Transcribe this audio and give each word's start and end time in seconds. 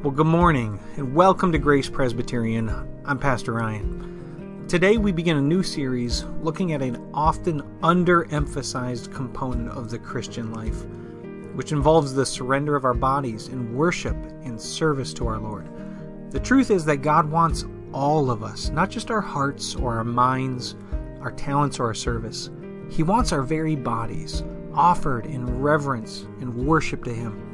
Well, 0.00 0.12
good 0.12 0.26
morning 0.26 0.78
and 0.96 1.12
welcome 1.12 1.50
to 1.50 1.58
Grace 1.58 1.88
Presbyterian. 1.88 2.68
I'm 3.04 3.18
Pastor 3.18 3.54
Ryan. 3.54 4.64
Today 4.68 4.96
we 4.96 5.10
begin 5.10 5.38
a 5.38 5.42
new 5.42 5.64
series 5.64 6.22
looking 6.40 6.72
at 6.72 6.82
an 6.82 7.10
often 7.12 7.62
underemphasized 7.80 9.12
component 9.12 9.70
of 9.70 9.90
the 9.90 9.98
Christian 9.98 10.52
life, 10.52 10.84
which 11.56 11.72
involves 11.72 12.14
the 12.14 12.24
surrender 12.24 12.76
of 12.76 12.84
our 12.84 12.94
bodies 12.94 13.48
in 13.48 13.74
worship 13.74 14.14
and 14.44 14.60
service 14.60 15.12
to 15.14 15.26
our 15.26 15.38
Lord. 15.38 15.68
The 16.30 16.38
truth 16.38 16.70
is 16.70 16.84
that 16.84 16.98
God 16.98 17.28
wants 17.28 17.64
all 17.92 18.30
of 18.30 18.44
us, 18.44 18.68
not 18.68 18.90
just 18.90 19.10
our 19.10 19.20
hearts 19.20 19.74
or 19.74 19.96
our 19.96 20.04
minds, 20.04 20.76
our 21.20 21.32
talents 21.32 21.80
or 21.80 21.86
our 21.86 21.94
service. 21.94 22.50
He 22.88 23.02
wants 23.02 23.32
our 23.32 23.42
very 23.42 23.74
bodies 23.74 24.44
offered 24.74 25.26
in 25.26 25.60
reverence 25.60 26.20
and 26.40 26.54
worship 26.54 27.02
to 27.02 27.12
Him. 27.12 27.47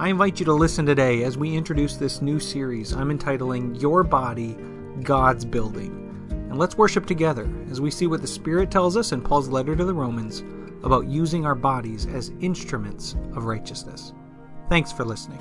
I 0.00 0.08
invite 0.08 0.40
you 0.40 0.46
to 0.46 0.54
listen 0.54 0.86
today 0.86 1.24
as 1.24 1.36
we 1.36 1.54
introduce 1.54 1.96
this 1.96 2.22
new 2.22 2.40
series 2.40 2.94
I'm 2.94 3.10
entitling 3.10 3.74
Your 3.74 4.02
Body, 4.02 4.56
God's 5.02 5.44
Building. 5.44 6.26
And 6.30 6.58
let's 6.58 6.78
worship 6.78 7.04
together 7.04 7.46
as 7.70 7.82
we 7.82 7.90
see 7.90 8.06
what 8.06 8.22
the 8.22 8.26
Spirit 8.26 8.70
tells 8.70 8.96
us 8.96 9.12
in 9.12 9.20
Paul's 9.20 9.50
letter 9.50 9.76
to 9.76 9.84
the 9.84 9.92
Romans 9.92 10.42
about 10.82 11.06
using 11.08 11.44
our 11.44 11.54
bodies 11.54 12.06
as 12.06 12.32
instruments 12.40 13.14
of 13.34 13.44
righteousness. 13.44 14.14
Thanks 14.70 14.90
for 14.90 15.04
listening. 15.04 15.38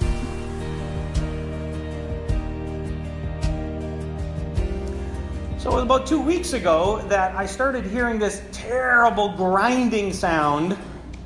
So, 5.57 5.69
it 5.69 5.73
was 5.73 5.83
about 5.83 6.05
two 6.05 6.21
weeks 6.21 6.51
ago 6.51 7.01
that 7.07 7.33
I 7.33 7.45
started 7.45 7.85
hearing 7.85 8.19
this 8.19 8.43
terrible 8.51 9.37
grinding 9.37 10.11
sound 10.11 10.77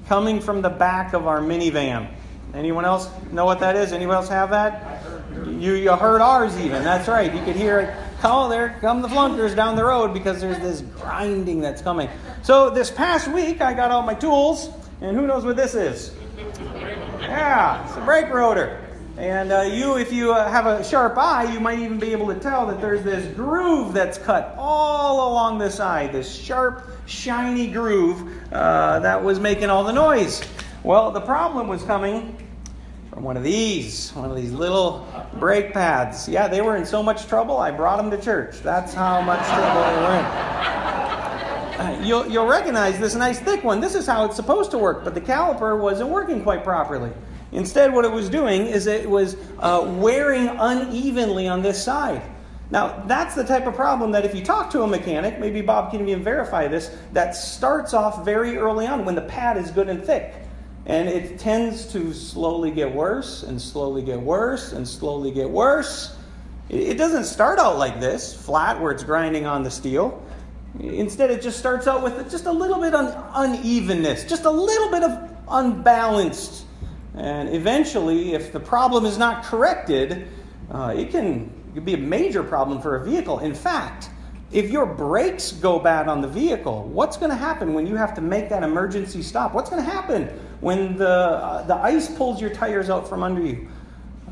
coming 0.07 0.39
from 0.39 0.61
the 0.61 0.69
back 0.69 1.13
of 1.13 1.25
our 1.25 1.39
minivan. 1.39 2.13
Anyone 2.53 2.85
else 2.85 3.09
know 3.31 3.45
what 3.45 3.59
that 3.61 3.75
is? 3.75 3.93
Anyone 3.93 4.15
else 4.15 4.29
have 4.29 4.51
that? 4.51 5.03
You, 5.45 5.73
you 5.73 5.91
heard 5.95 6.21
ours 6.21 6.57
even. 6.59 6.83
That's 6.83 7.07
right. 7.07 7.33
You 7.33 7.43
could 7.43 7.55
hear 7.55 7.79
it. 7.79 7.95
Oh, 8.23 8.47
there 8.47 8.77
come 8.79 9.01
the 9.01 9.07
flunkers 9.07 9.55
down 9.55 9.75
the 9.75 9.83
road 9.83 10.13
because 10.13 10.39
there's 10.39 10.59
this 10.59 10.81
grinding 10.81 11.61
that's 11.61 11.81
coming. 11.81 12.09
So 12.43 12.69
this 12.69 12.91
past 12.91 13.27
week, 13.27 13.59
I 13.61 13.73
got 13.73 13.91
all 13.91 14.03
my 14.03 14.13
tools, 14.13 14.69
and 15.01 15.17
who 15.17 15.25
knows 15.25 15.43
what 15.43 15.55
this 15.55 15.73
is? 15.73 16.13
Yeah, 17.19 17.85
it's 17.85 17.97
a 17.97 18.01
brake 18.01 18.31
rotor. 18.31 18.79
And 19.17 19.51
uh, 19.51 19.61
you, 19.61 19.97
if 19.97 20.11
you 20.11 20.33
uh, 20.33 20.49
have 20.49 20.65
a 20.65 20.83
sharp 20.83 21.17
eye, 21.17 21.51
you 21.51 21.59
might 21.59 21.79
even 21.79 21.99
be 21.99 22.11
able 22.11 22.33
to 22.33 22.39
tell 22.39 22.65
that 22.67 22.81
there's 22.81 23.03
this 23.03 23.33
groove 23.35 23.93
that's 23.93 24.17
cut 24.17 24.55
all 24.57 25.31
along 25.31 25.59
the 25.59 25.69
side, 25.69 26.11
this 26.11 26.33
sharp, 26.33 26.87
shiny 27.05 27.67
groove 27.67 28.31
uh, 28.51 28.99
that 28.99 29.23
was 29.23 29.39
making 29.39 29.69
all 29.69 29.83
the 29.83 29.93
noise. 29.93 30.43
Well, 30.83 31.11
the 31.11 31.21
problem 31.21 31.67
was 31.67 31.83
coming 31.83 32.35
from 33.13 33.23
one 33.23 33.37
of 33.37 33.43
these, 33.43 34.09
one 34.11 34.31
of 34.31 34.35
these 34.35 34.51
little 34.51 35.07
brake 35.39 35.71
pads. 35.71 36.27
Yeah, 36.27 36.47
they 36.47 36.61
were 36.61 36.75
in 36.75 36.85
so 36.85 37.03
much 37.03 37.27
trouble, 37.27 37.57
I 37.57 37.69
brought 37.69 37.97
them 37.97 38.09
to 38.09 38.17
church. 38.17 38.59
That's 38.61 38.91
how 38.91 39.21
much 39.21 39.45
trouble 39.45 39.81
they 39.83 40.01
were 40.01 40.15
in. 40.17 40.25
Uh, 41.75 42.01
you'll, 42.03 42.27
you'll 42.27 42.47
recognize 42.47 42.99
this 42.99 43.13
nice 43.13 43.39
thick 43.39 43.63
one. 43.63 43.79
This 43.79 43.93
is 43.93 44.07
how 44.07 44.25
it's 44.25 44.35
supposed 44.35 44.71
to 44.71 44.79
work, 44.79 45.03
but 45.03 45.13
the 45.13 45.21
caliper 45.21 45.79
wasn't 45.79 46.09
working 46.09 46.41
quite 46.41 46.63
properly. 46.63 47.11
Instead, 47.51 47.93
what 47.93 48.03
it 48.03 48.11
was 48.11 48.29
doing 48.29 48.65
is 48.65 48.87
it 48.87 49.07
was 49.07 49.37
uh, 49.59 49.85
wearing 49.99 50.47
unevenly 50.47 51.47
on 51.47 51.61
this 51.61 51.83
side. 51.83 52.23
Now, 52.71 53.03
that's 53.05 53.35
the 53.35 53.43
type 53.43 53.67
of 53.67 53.75
problem 53.75 54.11
that 54.13 54.25
if 54.25 54.33
you 54.33 54.43
talk 54.43 54.71
to 54.71 54.81
a 54.81 54.87
mechanic, 54.87 55.39
maybe 55.39 55.61
Bob 55.61 55.91
can 55.91 56.07
even 56.07 56.23
verify 56.23 56.67
this, 56.67 56.95
that 57.11 57.35
starts 57.35 57.93
off 57.93 58.25
very 58.25 58.57
early 58.57 58.87
on 58.87 59.05
when 59.05 59.13
the 59.13 59.21
pad 59.21 59.57
is 59.57 59.69
good 59.69 59.87
and 59.87 60.03
thick. 60.03 60.33
And 60.85 61.07
it 61.07 61.39
tends 61.39 61.85
to 61.93 62.13
slowly 62.13 62.71
get 62.71 62.93
worse 62.93 63.43
and 63.43 63.61
slowly 63.61 64.01
get 64.01 64.19
worse 64.19 64.73
and 64.73 64.87
slowly 64.87 65.31
get 65.31 65.49
worse. 65.49 66.15
It 66.69 66.97
doesn't 66.97 67.25
start 67.25 67.59
out 67.59 67.77
like 67.77 67.99
this, 67.99 68.33
flat 68.33 68.81
where 68.81 68.91
it's 68.91 69.03
grinding 69.03 69.45
on 69.45 69.63
the 69.63 69.71
steel. 69.71 70.21
Instead, 70.79 71.29
it 71.29 71.41
just 71.41 71.59
starts 71.59 71.87
out 71.87 72.03
with 72.03 72.29
just 72.31 72.47
a 72.47 72.51
little 72.51 72.81
bit 72.81 72.93
of 72.93 73.15
unevenness, 73.35 74.25
just 74.25 74.45
a 74.45 74.51
little 74.51 74.89
bit 74.89 75.03
of 75.03 75.29
unbalanced. 75.47 76.65
And 77.15 77.49
eventually, 77.49 78.33
if 78.33 78.51
the 78.51 78.59
problem 78.59 79.05
is 79.05 79.17
not 79.17 79.43
corrected, 79.43 80.27
uh, 80.71 80.95
it 80.97 81.11
can 81.11 81.51
be 81.83 81.93
a 81.93 81.97
major 81.97 82.43
problem 82.43 82.81
for 82.81 82.95
a 82.95 83.03
vehicle. 83.03 83.39
In 83.39 83.53
fact, 83.53 84.09
if 84.53 84.69
your 84.69 84.85
brakes 84.85 85.51
go 85.51 85.79
bad 85.79 86.07
on 86.07 86.21
the 86.21 86.27
vehicle, 86.27 86.83
what's 86.83 87.17
going 87.17 87.31
to 87.31 87.35
happen 87.35 87.73
when 87.73 87.87
you 87.87 87.95
have 87.95 88.13
to 88.15 88.21
make 88.21 88.49
that 88.49 88.61
emergency 88.63 89.23
stop? 89.23 89.53
What's 89.53 89.69
going 89.69 89.83
to 89.83 89.89
happen 89.89 90.27
when 90.61 90.95
the, 90.95 91.09
uh, 91.09 91.63
the 91.63 91.75
ice 91.75 92.07
pulls 92.15 92.39
your 92.39 92.51
tires 92.51 92.89
out 92.89 93.09
from 93.09 93.23
under 93.23 93.41
you? 93.41 93.67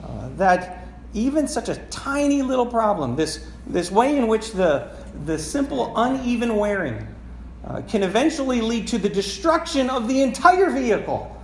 Uh, 0.01 0.29
that 0.37 0.87
even 1.13 1.47
such 1.47 1.69
a 1.69 1.75
tiny 1.89 2.43
little 2.43 2.65
problem, 2.65 3.15
this, 3.15 3.47
this 3.65 3.91
way 3.91 4.15
in 4.15 4.27
which 4.27 4.51
the, 4.51 4.95
the 5.25 5.37
simple 5.37 5.91
uneven 5.97 6.55
wearing 6.55 7.05
uh, 7.65 7.81
can 7.87 8.03
eventually 8.03 8.61
lead 8.61 8.87
to 8.87 8.97
the 8.97 9.09
destruction 9.09 9.89
of 9.89 10.07
the 10.07 10.21
entire 10.21 10.69
vehicle. 10.69 11.35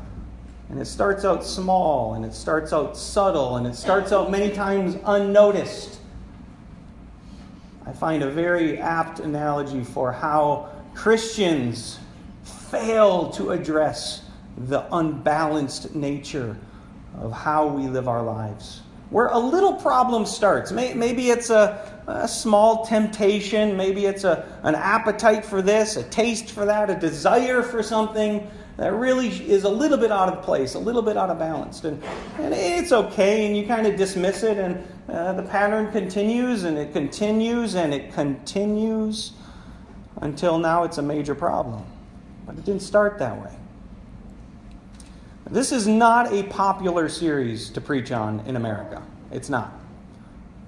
And 0.70 0.80
it 0.80 0.86
starts 0.86 1.26
out 1.26 1.44
small, 1.46 2.14
and 2.14 2.26
it 2.26 2.34
starts 2.34 2.74
out 2.74 2.98
subtle, 2.98 3.56
and 3.56 3.66
it 3.66 3.76
starts 3.76 4.12
out 4.12 4.30
many 4.30 4.52
times 4.52 4.98
unnoticed. 5.06 5.97
I 7.88 7.94
find 7.94 8.22
a 8.22 8.30
very 8.30 8.80
apt 8.80 9.22
analogy 9.22 9.82
for 9.82 10.12
how 10.12 10.70
Christians 10.94 12.00
fail 12.44 13.30
to 13.32 13.52
address 13.52 14.24
the 14.58 14.94
unbalanced 14.94 15.96
nature 15.96 16.58
of 17.18 17.32
how 17.32 17.68
we 17.68 17.88
live 17.88 18.10
our 18.10 18.22
lives. 18.22 18.82
Where 19.10 19.28
a 19.28 19.40
little 19.40 19.74
problem 19.74 20.26
starts, 20.26 20.72
maybe 20.72 21.30
it's 21.30 21.50
a, 21.50 22.04
a 22.08 22.28
small 22.28 22.86
temptation, 22.86 23.78
maybe 23.78 24.06
it's 24.06 24.26
a, 24.26 24.46
an 24.64 24.76
appetite 24.76 25.46
for 25.46 25.62
this, 25.62 25.96
a 25.96 26.04
taste 26.04 26.52
for 26.52 26.66
that, 26.66 26.90
a 26.90 26.96
desire 26.96 27.64
for 27.64 27.82
something 27.82 28.50
that 28.76 28.94
really 28.94 29.30
is 29.30 29.64
a 29.64 29.70
little 29.70 29.98
bit 29.98 30.12
out 30.12 30.30
of 30.30 30.44
place, 30.44 30.76
a 30.76 30.80
little 30.80 31.02
bit 31.02 31.16
out 31.16 31.30
of 31.30 31.40
balance. 31.40 31.84
And, 31.84 32.04
and 32.38 32.54
it's 32.54 32.92
okay, 32.92 33.48
and 33.48 33.56
you 33.56 33.66
kind 33.66 33.88
of 33.88 33.96
dismiss 33.96 34.44
it, 34.44 34.58
and 34.58 34.86
uh, 35.10 35.34
the 35.34 35.44
pattern 35.44 35.92
continues, 35.92 36.64
and 36.64 36.78
it 36.78 36.92
continues, 36.92 37.76
and 37.76 37.94
it 37.94 38.14
continues 38.14 39.32
until 40.22 40.60
now 40.60 40.84
it's 40.84 40.98
a 40.98 41.02
major 41.02 41.34
problem. 41.34 41.84
But 42.46 42.58
it 42.58 42.66
didn't 42.66 42.84
start 42.84 43.18
that 43.20 43.42
way. 43.42 43.56
This 45.50 45.72
is 45.72 45.88
not 45.88 46.34
a 46.34 46.44
popular 46.44 47.08
series 47.08 47.70
to 47.70 47.82
preach 47.82 48.12
on 48.12 48.42
in 48.42 48.58
America. 48.58 49.02
It's 49.32 49.50
not. 49.50 49.72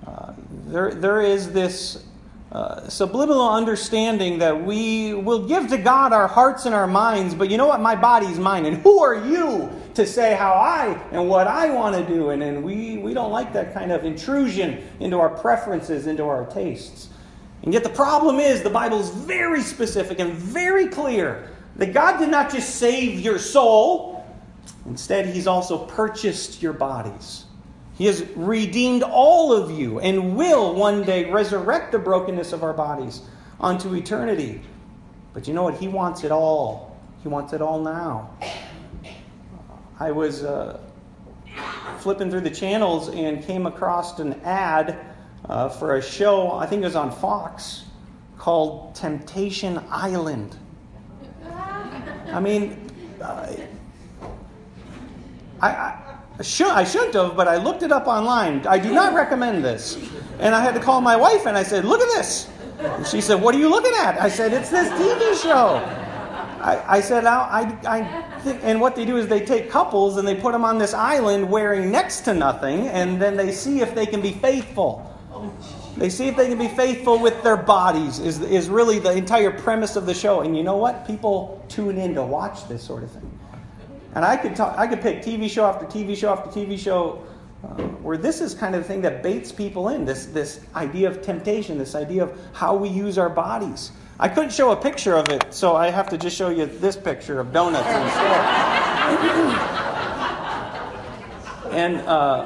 Uh, 0.07 0.33
there, 0.67 0.93
there 0.93 1.21
is 1.21 1.51
this 1.51 2.05
uh, 2.53 2.87
subliminal 2.87 3.47
understanding 3.49 4.39
that 4.39 4.63
we 4.63 5.13
will 5.13 5.45
give 5.47 5.67
to 5.67 5.77
God 5.77 6.13
our 6.13 6.27
hearts 6.27 6.65
and 6.65 6.73
our 6.73 6.87
minds, 6.87 7.35
but 7.35 7.49
you 7.49 7.57
know 7.57 7.67
what? 7.67 7.81
My 7.81 7.95
body's 7.95 8.39
mine. 8.39 8.65
And 8.65 8.77
who 8.77 9.03
are 9.03 9.27
you 9.27 9.69
to 9.95 10.05
say 10.05 10.33
how 10.33 10.53
I 10.53 10.97
and 11.11 11.27
what 11.27 11.47
I 11.47 11.69
want 11.69 11.95
to 11.95 12.13
do? 12.13 12.29
And, 12.29 12.41
and 12.41 12.63
we, 12.63 12.97
we 12.97 13.13
don't 13.13 13.31
like 13.31 13.51
that 13.53 13.73
kind 13.73 13.91
of 13.91 14.05
intrusion 14.05 14.81
into 15.01 15.19
our 15.19 15.29
preferences, 15.29 16.07
into 16.07 16.23
our 16.23 16.45
tastes. 16.45 17.09
And 17.63 17.73
yet 17.73 17.83
the 17.83 17.89
problem 17.89 18.37
is 18.37 18.63
the 18.63 18.69
Bible 18.69 18.99
is 18.99 19.09
very 19.09 19.61
specific 19.61 20.19
and 20.19 20.31
very 20.31 20.87
clear 20.87 21.49
that 21.75 21.93
God 21.93 22.17
did 22.17 22.29
not 22.29 22.49
just 22.49 22.75
save 22.77 23.19
your 23.19 23.37
soul, 23.37 24.08
instead, 24.85 25.27
He's 25.27 25.47
also 25.47 25.85
purchased 25.85 26.61
your 26.61 26.73
bodies. 26.73 27.45
He 27.97 28.05
has 28.05 28.25
redeemed 28.35 29.03
all 29.03 29.51
of 29.51 29.71
you 29.71 29.99
and 29.99 30.37
will 30.37 30.73
one 30.73 31.03
day 31.03 31.29
resurrect 31.29 31.91
the 31.91 31.99
brokenness 31.99 32.53
of 32.53 32.63
our 32.63 32.73
bodies 32.73 33.21
unto 33.59 33.93
eternity. 33.93 34.61
But 35.33 35.47
you 35.47 35.53
know 35.53 35.63
what? 35.63 35.75
He 35.75 35.87
wants 35.87 36.23
it 36.23 36.31
all. 36.31 36.97
He 37.21 37.27
wants 37.27 37.51
it 37.51 37.61
all 37.61 37.81
now. 37.81 38.29
I 39.99 40.11
was 40.11 40.45
uh, 40.45 40.79
flipping 41.99 42.31
through 42.31 42.41
the 42.41 42.49
channels 42.49 43.09
and 43.09 43.43
came 43.43 43.65
across 43.65 44.17
an 44.19 44.39
ad 44.45 45.05
uh, 45.45 45.67
for 45.67 45.95
a 45.95 46.01
show, 46.01 46.51
I 46.51 46.65
think 46.65 46.81
it 46.83 46.85
was 46.85 46.95
on 46.95 47.11
Fox, 47.11 47.83
called 48.37 48.95
Temptation 48.95 49.83
Island. 49.89 50.55
I 52.31 52.39
mean, 52.39 52.89
uh, 53.21 53.53
I, 55.61 55.69
I 56.39 56.43
should, 56.43 56.67
I 56.67 56.83
shouldn't 56.83 57.13
have, 57.15 57.35
but 57.35 57.47
I 57.47 57.57
looked 57.57 57.83
it 57.83 57.91
up 57.91 58.07
online. 58.07 58.65
I 58.65 58.79
do 58.79 58.93
not 58.93 59.13
recommend 59.13 59.63
this. 59.63 59.97
And 60.39 60.55
I 60.55 60.61
had 60.61 60.73
to 60.73 60.79
call 60.79 61.01
my 61.01 61.15
wife 61.15 61.45
and 61.45 61.57
I 61.57 61.63
said, 61.63 61.85
Look 61.85 62.01
at 62.01 62.07
this. 62.15 62.49
And 62.79 63.05
she 63.05 63.19
said, 63.19 63.41
What 63.41 63.53
are 63.55 63.59
you 63.59 63.69
looking 63.69 63.93
at? 63.95 64.19
I 64.21 64.29
said, 64.29 64.53
It's 64.53 64.69
this 64.69 64.89
TV 64.89 65.41
show. 65.41 65.83
I, 66.61 66.97
I 66.97 67.01
said, 67.01 67.25
I, 67.25 67.77
I 67.85 68.39
think, 68.41 68.59
and 68.63 68.81
what 68.81 68.95
they 68.95 69.05
do 69.05 69.17
is 69.17 69.27
they 69.27 69.45
take 69.45 69.69
couples 69.69 70.17
and 70.17 70.27
they 70.27 70.35
put 70.35 70.51
them 70.51 70.65
on 70.65 70.77
this 70.77 70.93
island 70.93 71.49
wearing 71.49 71.89
next 71.89 72.21
to 72.21 72.33
nothing, 72.33 72.87
and 72.87 73.21
then 73.21 73.37
they 73.37 73.51
see 73.51 73.79
if 73.79 73.95
they 73.95 74.05
can 74.05 74.21
be 74.21 74.33
faithful. 74.33 75.05
They 75.95 76.09
see 76.09 76.27
if 76.27 76.35
they 76.35 76.47
can 76.47 76.57
be 76.57 76.67
faithful 76.67 77.19
with 77.19 77.41
their 77.43 77.57
bodies, 77.57 78.19
is, 78.19 78.41
is 78.41 78.69
really 78.69 78.99
the 78.99 79.11
entire 79.11 79.51
premise 79.51 79.95
of 79.95 80.05
the 80.05 80.13
show. 80.13 80.41
And 80.41 80.55
you 80.55 80.63
know 80.63 80.77
what? 80.77 81.07
People 81.07 81.63
tune 81.69 81.97
in 81.97 82.13
to 82.15 82.23
watch 82.23 82.67
this 82.67 82.83
sort 82.83 83.03
of 83.03 83.11
thing. 83.11 83.39
And 84.15 84.25
I 84.25 84.37
could 84.37 84.55
talk, 84.55 84.77
I 84.77 84.87
could 84.87 85.01
pick 85.01 85.21
TV 85.21 85.49
show 85.49 85.65
after 85.65 85.85
TV 85.85 86.17
show 86.17 86.31
after 86.31 86.49
TV 86.49 86.77
show 86.77 87.23
uh, 87.63 87.67
where 88.01 88.17
this 88.17 88.41
is 88.41 88.53
kind 88.53 88.73
of 88.73 88.81
the 88.81 88.87
thing 88.87 89.01
that 89.01 89.21
baits 89.21 89.51
people 89.51 89.89
in 89.89 90.05
this, 90.05 90.27
this 90.27 90.61
idea 90.75 91.09
of 91.09 91.21
temptation, 91.21 91.77
this 91.77 91.93
idea 91.93 92.23
of 92.23 92.39
how 92.53 92.75
we 92.75 92.89
use 92.89 93.17
our 93.17 93.29
bodies. 93.29 93.91
I 94.19 94.27
couldn't 94.27 94.51
show 94.51 94.71
a 94.71 94.75
picture 94.75 95.15
of 95.15 95.29
it, 95.29 95.53
so 95.53 95.75
I 95.75 95.89
have 95.89 96.09
to 96.09 96.17
just 96.17 96.35
show 96.35 96.49
you 96.49 96.65
this 96.65 96.97
picture 96.97 97.39
of 97.39 97.53
donuts 97.53 97.87
instead. 97.87 99.69
and 101.71 101.97
uh, 102.07 102.41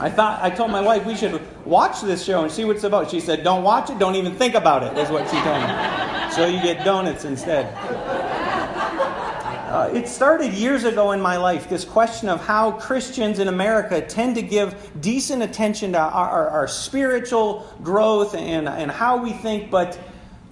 I 0.00 0.10
thought 0.10 0.42
I 0.42 0.50
told 0.50 0.70
my 0.70 0.80
wife 0.80 1.06
we 1.06 1.14
should 1.14 1.40
watch 1.64 2.00
this 2.00 2.24
show 2.24 2.42
and 2.42 2.50
see 2.50 2.64
what 2.64 2.76
it's 2.76 2.84
about. 2.84 3.10
She 3.10 3.20
said, 3.20 3.44
"Don't 3.44 3.62
watch 3.62 3.90
it. 3.90 3.98
Don't 3.98 4.16
even 4.16 4.34
think 4.34 4.54
about 4.54 4.82
it." 4.82 4.98
Is 4.98 5.10
what 5.10 5.28
she 5.30 5.36
told 5.42 5.62
me. 5.62 6.32
So 6.32 6.46
you 6.46 6.60
get 6.60 6.84
donuts 6.84 7.24
instead. 7.24 7.72
Uh, 9.74 9.90
it 9.92 10.06
started 10.06 10.52
years 10.52 10.84
ago 10.84 11.10
in 11.10 11.20
my 11.20 11.36
life, 11.36 11.68
this 11.68 11.84
question 11.84 12.28
of 12.28 12.40
how 12.40 12.70
Christians 12.70 13.40
in 13.40 13.48
America 13.48 14.00
tend 14.00 14.36
to 14.36 14.42
give 14.42 14.88
decent 15.00 15.42
attention 15.42 15.90
to 15.90 15.98
our, 15.98 16.30
our, 16.30 16.48
our 16.48 16.68
spiritual 16.68 17.66
growth 17.82 18.36
and, 18.36 18.68
and 18.68 18.88
how 18.88 19.16
we 19.16 19.32
think, 19.32 19.72
but 19.72 19.98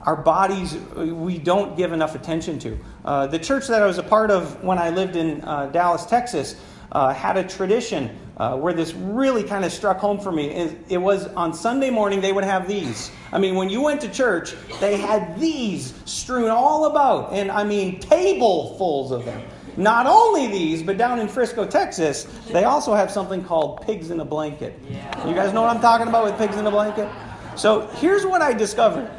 our 0.00 0.16
bodies 0.16 0.74
we 0.96 1.38
don't 1.38 1.76
give 1.76 1.92
enough 1.92 2.16
attention 2.16 2.58
to. 2.58 2.76
Uh, 3.04 3.28
the 3.28 3.38
church 3.38 3.69
that 3.69 3.80
I 3.80 3.86
was 3.86 3.98
a 3.98 4.02
part 4.02 4.32
of 4.32 4.60
when 4.64 4.76
I 4.76 4.90
lived 4.90 5.14
in 5.14 5.40
uh, 5.42 5.66
Dallas, 5.66 6.04
Texas, 6.04 6.60
uh, 6.90 7.14
had 7.14 7.36
a 7.36 7.44
tradition 7.44 8.19
uh, 8.37 8.56
where 8.56 8.73
this 8.73 8.94
really 8.94 9.43
kind 9.43 9.64
of 9.64 9.73
struck 9.73 9.99
home 9.99 10.19
for 10.19 10.32
me. 10.32 10.49
It, 10.50 10.79
it, 10.88 10.99
was 10.99 11.26
on 11.29 11.52
Sunday 11.52 11.90
morning, 11.90 12.20
they 12.20 12.32
would 12.32 12.44
have 12.44 12.67
these. 12.67 13.11
I 13.32 13.38
mean, 13.38 13.55
when 13.55 13.69
you 13.69 13.81
went 13.81 14.00
to 14.02 14.08
church, 14.08 14.55
they 14.81 14.96
had 14.96 15.38
these 15.38 15.94
strewn 16.05 16.50
all 16.50 16.87
about, 16.87 17.32
and 17.32 17.50
I 17.50 17.64
mean, 17.64 18.00
tablefuls 18.00 19.11
of 19.11 19.25
them. 19.25 19.43
Not 19.76 20.06
only 20.06 20.49
these, 20.49 20.82
but 20.82 20.99
down 20.99 21.19
in 21.19 21.29
Frisco, 21.29 21.67
Texas, 21.67 22.25
they 22.49 22.64
also 22.64 22.94
have 22.94 23.11
something 23.11 23.43
called 23.43 23.82
pigs 23.82 24.11
in 24.11 24.20
a 24.20 24.25
blanket. 24.25 24.79
Yeah. 24.88 25.26
You 25.26 25.34
guys 25.34 25.52
know 25.55 25.62
what 25.62 25.75
I'm 25.75 25.81
talking 25.81 26.08
about 26.08 26.25
with 26.25 26.37
pigs 26.37 26.56
in 26.56 26.67
a 26.67 26.70
blanket? 26.70 27.08
So 27.56 27.87
here's 27.96 28.26
what 28.26 28.43
I 28.43 28.52
discovered 28.52 29.11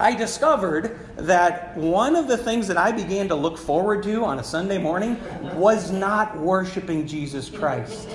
I 0.00 0.14
discovered 0.14 0.98
that 1.16 1.76
one 1.76 2.16
of 2.16 2.26
the 2.26 2.36
things 2.36 2.66
that 2.68 2.78
I 2.78 2.92
began 2.92 3.28
to 3.28 3.34
look 3.34 3.58
forward 3.58 4.02
to 4.04 4.24
on 4.24 4.38
a 4.38 4.44
Sunday 4.44 4.78
morning 4.78 5.18
was 5.54 5.90
not 5.90 6.38
worshiping 6.38 7.06
Jesus 7.06 7.50
Christ. 7.50 8.08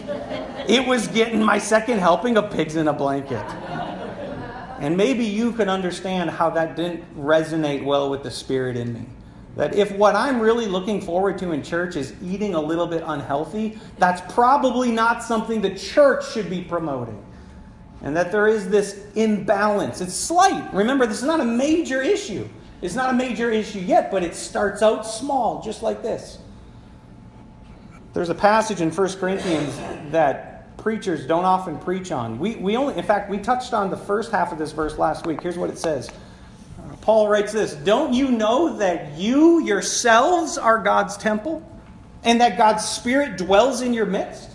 It 0.67 0.85
was 0.87 1.07
getting 1.07 1.43
my 1.43 1.59
second 1.59 1.99
helping 1.99 2.35
of 2.37 2.51
pigs 2.51 2.75
in 2.75 2.87
a 2.87 2.93
blanket. 2.93 3.45
And 4.79 4.97
maybe 4.97 5.25
you 5.25 5.53
could 5.53 5.67
understand 5.67 6.31
how 6.31 6.49
that 6.51 6.75
didn't 6.75 7.03
resonate 7.17 7.83
well 7.83 8.09
with 8.09 8.23
the 8.23 8.31
Spirit 8.31 8.75
in 8.75 8.93
me. 8.93 9.05
That 9.55 9.75
if 9.75 9.91
what 9.91 10.15
I'm 10.15 10.39
really 10.39 10.67
looking 10.67 11.01
forward 11.01 11.37
to 11.39 11.51
in 11.51 11.63
church 11.63 11.95
is 11.95 12.13
eating 12.23 12.53
a 12.53 12.61
little 12.61 12.85
bit 12.85 13.03
unhealthy, 13.05 13.79
that's 13.97 14.21
probably 14.33 14.91
not 14.91 15.23
something 15.23 15.61
the 15.61 15.75
church 15.75 16.31
should 16.31 16.49
be 16.49 16.63
promoting 16.63 17.23
and 18.01 18.15
that 18.15 18.31
there 18.31 18.47
is 18.47 18.69
this 18.69 19.03
imbalance. 19.15 20.01
It's 20.01 20.13
slight. 20.13 20.73
Remember, 20.73 21.05
this 21.05 21.17
is 21.17 21.23
not 21.23 21.39
a 21.39 21.45
major 21.45 22.01
issue. 22.01 22.47
It's 22.81 22.95
not 22.95 23.09
a 23.09 23.13
major 23.13 23.49
issue 23.49 23.79
yet, 23.79 24.11
but 24.11 24.23
it 24.23 24.35
starts 24.35 24.83
out 24.83 25.05
small, 25.05 25.61
just 25.63 25.81
like 25.81 26.03
this. 26.03 26.37
There's 28.13 28.29
a 28.29 28.35
passage 28.35 28.81
in 28.81 28.91
1 28.91 29.09
Corinthians 29.13 29.75
that 30.11 30.77
preachers 30.77 31.25
don't 31.25 31.45
often 31.45 31.77
preach 31.79 32.11
on. 32.11 32.39
We, 32.39 32.55
we 32.55 32.77
only, 32.77 32.95
in 32.97 33.03
fact, 33.03 33.29
we 33.29 33.39
touched 33.39 33.73
on 33.73 33.89
the 33.89 33.97
first 33.97 34.31
half 34.31 34.51
of 34.51 34.57
this 34.57 34.71
verse 34.71 34.97
last 34.97 35.25
week. 35.25 35.41
Here's 35.41 35.57
what 35.57 35.69
it 35.69 35.77
says. 35.77 36.09
Paul 37.01 37.27
writes 37.27 37.51
this 37.51 37.73
Don't 37.73 38.13
you 38.13 38.31
know 38.31 38.77
that 38.77 39.17
you 39.17 39.63
yourselves 39.63 40.57
are 40.57 40.81
God's 40.81 41.17
temple 41.17 41.67
and 42.23 42.41
that 42.41 42.57
God's 42.57 42.85
Spirit 42.85 43.37
dwells 43.37 43.81
in 43.81 43.93
your 43.93 44.05
midst? 44.05 44.51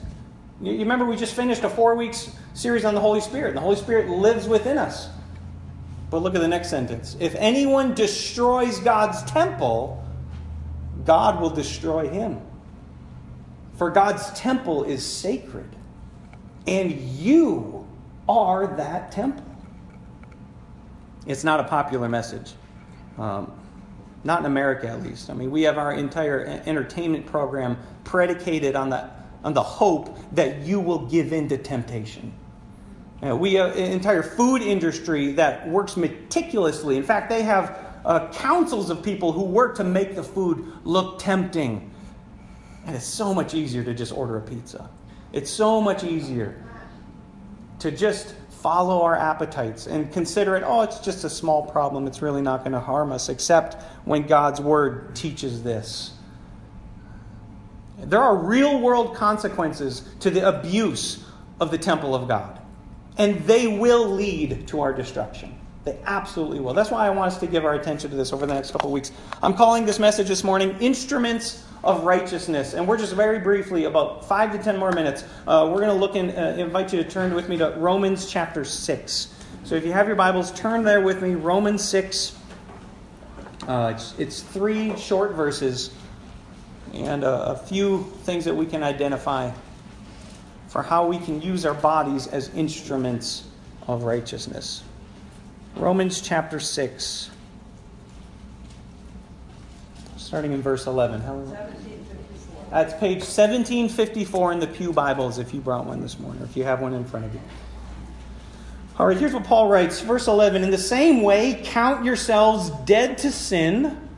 You 0.61 0.79
remember 0.79 1.05
we 1.05 1.17
just 1.17 1.35
finished 1.35 1.65
a 1.65 1.69
four 1.69 1.97
weeks 1.97 2.31
series 2.55 2.85
on 2.85 2.95
the 2.95 3.01
Holy 3.01 3.21
Spirit. 3.21 3.55
The 3.55 3.61
Holy 3.61 3.77
Spirit 3.77 4.09
lives 4.09 4.47
within 4.47 4.79
us. 4.79 5.09
But 6.11 6.23
look 6.23 6.35
at 6.35 6.41
the 6.41 6.49
next 6.49 6.69
sentence. 6.69 7.17
If 7.21 7.35
anyone 7.37 7.95
destroys 7.95 8.79
God's 8.81 9.23
temple, 9.25 10.05
God 11.05 11.41
will 11.41 11.51
destroy 11.51 12.09
him. 12.09 12.41
For 13.77 13.91
God's 13.91 14.31
temple 14.33 14.85
is 14.85 15.05
sacred, 15.05 15.75
and 16.67 16.93
you 16.93 17.89
are 18.29 18.77
that 18.77 19.11
temple. 19.11 19.45
It's 21.27 21.45
not 21.45 21.61
a 21.61 21.65
popular 21.65 22.09
message. 22.09 22.53
Um, 23.19 23.51
not 24.25 24.41
in 24.41 24.47
America, 24.47 24.89
at 24.89 25.03
least. 25.03 25.31
I 25.31 25.35
mean, 25.35 25.51
we 25.51 25.63
have 25.63 25.79
our 25.79 25.93
entire 25.95 26.63
entertainment 26.67 27.27
program 27.27 27.77
predicated 28.05 28.77
on 28.77 28.91
the, 28.91 29.11
on 29.43 29.55
the 29.55 29.63
hope 29.63 30.17
that 30.33 30.61
you 30.61 30.79
will 30.79 31.07
give 31.07 31.33
in 31.33 31.49
to 31.49 31.59
temptation. 31.59 32.33
Uh, 33.25 33.37
we 33.37 33.55
have 33.55 33.77
an 33.77 33.93
entire 33.93 34.23
food 34.23 34.63
industry 34.63 35.33
that 35.33 35.69
works 35.69 35.97
meticulously. 35.97 36.97
In 36.97 37.05
fact, 37.05 37.29
they 37.29 37.43
have 37.43 37.79
uh, 38.05 38.29
councils 38.33 38.91
of 38.91 39.03
people 39.03 39.31
who 39.31 39.45
work 39.45 39.77
to 39.77 39.85
make 39.85 40.17
the 40.17 40.25
food 40.25 40.73
look 40.83 41.21
tempting. 41.21 41.89
And 42.85 42.97
it's 42.97 43.07
so 43.07 43.33
much 43.33 43.55
easier 43.55 43.85
to 43.85 43.95
just 43.95 44.13
order 44.13 44.39
a 44.39 44.41
pizza. 44.41 44.91
It's 45.33 45.51
so 45.51 45.81
much 45.81 46.03
easier 46.03 46.65
to 47.79 47.93
just 47.93 48.35
follow 48.51 49.03
our 49.03 49.17
appetites 49.17 49.87
and 49.87 50.13
consider 50.13 50.57
it, 50.57 50.65
oh, 50.67 50.83
it's 50.83 50.99
just 50.99 51.23
a 51.23 51.31
small 51.31 51.65
problem. 51.67 52.09
It's 52.09 52.23
really 52.23 52.43
not 52.43 52.61
going 52.61 52.73
to 52.73 52.81
harm 52.81 53.13
us, 53.13 53.29
except 53.29 53.81
when 54.05 54.27
God's 54.27 54.61
word 54.61 55.15
teaches 55.15 55.63
this. 55.63 56.13
There 57.99 58.21
are 58.21 58.37
real 58.37 58.81
world 58.81 59.15
consequences 59.15 60.09
to 60.21 60.31
the 60.31 60.49
abuse 60.49 61.25
of 61.61 61.71
the 61.71 61.79
temple 61.79 62.17
of 62.17 62.27
God 62.27 62.62
and 63.19 63.41
they 63.41 63.67
will 63.67 64.09
lead 64.09 64.67
to 64.69 64.81
our 64.81 64.93
destruction. 64.93 65.59
They 65.85 65.99
absolutely 66.05 66.61
will. 66.61 66.75
That's 66.75 66.91
why 66.91 67.07
I 67.07 67.11
want 67.11 67.33
us 67.33 67.41
to 67.41 67.47
give 67.47 67.65
our 67.65 67.75
attention 67.75 68.11
to 68.11 68.17
this 68.17 68.33
over 68.33 68.47
the 68.47 68.55
next 68.55 68.71
couple 68.71 68.89
of 68.89 68.93
weeks. 68.93 69.11
I'm 69.43 69.55
calling 69.55 69.85
this 69.85 69.99
message 69.99 70.29
this 70.29 70.45
morning 70.45 70.77
Instruments 70.79 71.65
of 71.83 72.05
Righteousness. 72.05 72.75
And 72.75 72.87
we're 72.87 72.99
just 72.99 73.15
very 73.15 73.41
briefly, 73.41 73.85
about 73.85 74.27
five 74.29 74.53
to 74.53 74.59
ten 74.59 74.77
more 74.79 74.93
minutes, 74.93 75.25
uh, 75.47 75.69
we're 75.71 75.81
going 75.81 75.89
to 75.89 75.95
look 75.95 76.15
and 76.15 76.31
uh, 76.31 76.63
invite 76.63 76.93
you 76.93 77.03
to 77.03 77.09
turn 77.09 77.35
with 77.35 77.49
me 77.49 77.59
to 77.59 77.71
Romans 77.79 78.31
chapter 78.31 78.65
6. 78.65 79.35
So 79.65 79.75
if 79.75 79.85
you 79.85 79.93
have 79.93 80.07
your 80.07 80.17
Bibles, 80.17 80.53
turn 80.53 80.85
there 80.85 81.01
with 81.01 81.23
me, 81.23 81.35
Romans 81.35 81.83
6. 81.85 82.37
Uh, 83.67 83.93
it's, 83.95 84.15
it's, 84.19 84.43
three 84.43 84.97
short 84.97 85.33
verses 85.33 85.93
and 86.93 87.23
a, 87.23 87.53
a 87.53 87.57
few 87.57 88.03
things 88.25 88.45
that 88.45 88.55
we 88.55 88.67
can 88.67 88.83
identify 88.83 89.53
for 90.73 90.83
how 90.83 91.07
we 91.07 91.19
can 91.19 91.43
use 91.43 91.67
our 91.67 91.75
bodies 91.75 92.27
as 92.29 92.49
instruments 92.55 93.45
of 93.87 94.05
righteousness. 94.05 94.83
Romans 95.77 96.23
chapter 96.23 96.59
6, 96.59 97.31
starting 100.17 100.53
in 100.53 100.63
verse 100.63 100.87
11. 100.87 101.21
That's 102.71 102.95
page 102.95 103.19
1754 103.19 104.53
in 104.53 104.61
the 104.61 104.67
Pew 104.67 104.95
Bibles 104.95 105.39
if 105.39 105.53
you 105.53 105.61
brought 105.61 105.85
one 105.85 106.01
this 106.01 106.19
morning, 106.19 106.41
or 106.41 106.47
if 106.47 106.57
you 106.57 106.65
have 106.65 106.81
one 106.81 106.95
in 106.95 107.05
front 107.05 107.27
of 107.27 107.35
you. 107.35 107.41
All 108.99 109.07
right, 109.07 109.19
here's 109.19 109.35
what 109.35 109.45
Paul 109.45 109.69
writes, 109.69 110.01
verse 110.01 110.27
11. 110.27 110.65
In 110.65 110.71
the 110.71 110.79
same 110.79 111.21
way, 111.21 111.61
count 111.65 112.03
yourselves 112.03 112.71
dead 112.87 113.19
to 113.19 113.31
sin, 113.31 114.09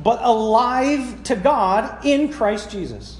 but 0.00 0.20
alive 0.22 1.24
to 1.24 1.34
God 1.34 2.06
in 2.06 2.32
Christ 2.32 2.70
Jesus. 2.70 3.19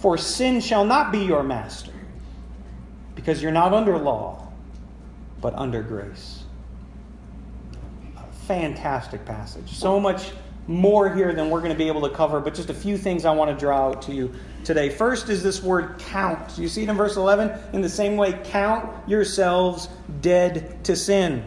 For 0.00 0.16
sin 0.16 0.60
shall 0.60 0.84
not 0.84 1.10
be 1.10 1.18
your 1.18 1.42
master, 1.42 1.92
because 3.14 3.42
you're 3.42 3.52
not 3.52 3.72
under 3.72 3.98
law, 3.98 4.48
but 5.40 5.54
under 5.54 5.82
grace. 5.82 6.44
A 8.16 8.32
fantastic 8.46 9.24
passage. 9.24 9.72
So 9.72 9.98
much 9.98 10.30
more 10.68 11.12
here 11.12 11.32
than 11.32 11.48
we're 11.48 11.60
going 11.60 11.72
to 11.72 11.78
be 11.78 11.88
able 11.88 12.02
to 12.02 12.14
cover, 12.14 12.40
but 12.40 12.54
just 12.54 12.70
a 12.70 12.74
few 12.74 12.98
things 12.98 13.24
I 13.24 13.32
want 13.32 13.50
to 13.50 13.56
draw 13.56 13.88
out 13.88 14.02
to 14.02 14.12
you 14.12 14.32
today. 14.64 14.90
First 14.90 15.30
is 15.30 15.42
this 15.42 15.62
word 15.62 15.98
count. 15.98 16.58
You 16.58 16.68
see 16.68 16.82
it 16.82 16.88
in 16.88 16.96
verse 16.96 17.16
11? 17.16 17.50
In 17.72 17.80
the 17.80 17.88
same 17.88 18.16
way, 18.16 18.38
count 18.44 19.08
yourselves 19.08 19.88
dead 20.20 20.84
to 20.84 20.94
sin. 20.94 21.42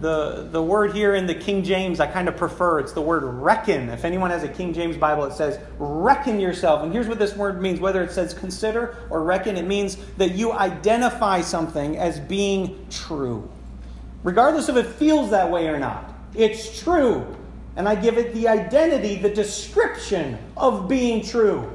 The, 0.00 0.48
the 0.50 0.62
word 0.62 0.94
here 0.94 1.14
in 1.14 1.26
the 1.26 1.34
King 1.34 1.64
James 1.64 2.00
I 2.00 2.06
kind 2.06 2.28
of 2.28 2.36
prefer. 2.36 2.80
It's 2.80 2.92
the 2.92 3.00
word 3.00 3.24
reckon. 3.24 3.88
If 3.88 4.04
anyone 4.04 4.30
has 4.30 4.42
a 4.42 4.48
King 4.48 4.74
James 4.74 4.96
Bible, 4.96 5.24
it 5.24 5.32
says 5.32 5.58
reckon 5.78 6.38
yourself. 6.38 6.82
And 6.82 6.92
here's 6.92 7.08
what 7.08 7.18
this 7.18 7.34
word 7.34 7.62
means 7.62 7.80
whether 7.80 8.02
it 8.02 8.10
says 8.10 8.34
consider 8.34 8.96
or 9.08 9.22
reckon, 9.22 9.56
it 9.56 9.66
means 9.66 9.96
that 10.18 10.32
you 10.32 10.52
identify 10.52 11.40
something 11.40 11.96
as 11.96 12.20
being 12.20 12.86
true. 12.90 13.48
Regardless 14.22 14.68
if 14.68 14.76
it 14.76 14.86
feels 14.86 15.30
that 15.30 15.50
way 15.50 15.68
or 15.68 15.78
not, 15.78 16.12
it's 16.34 16.80
true. 16.80 17.24
And 17.76 17.88
I 17.88 17.94
give 17.94 18.18
it 18.18 18.34
the 18.34 18.48
identity, 18.48 19.16
the 19.16 19.30
description 19.30 20.38
of 20.56 20.88
being 20.88 21.22
true. 21.22 21.70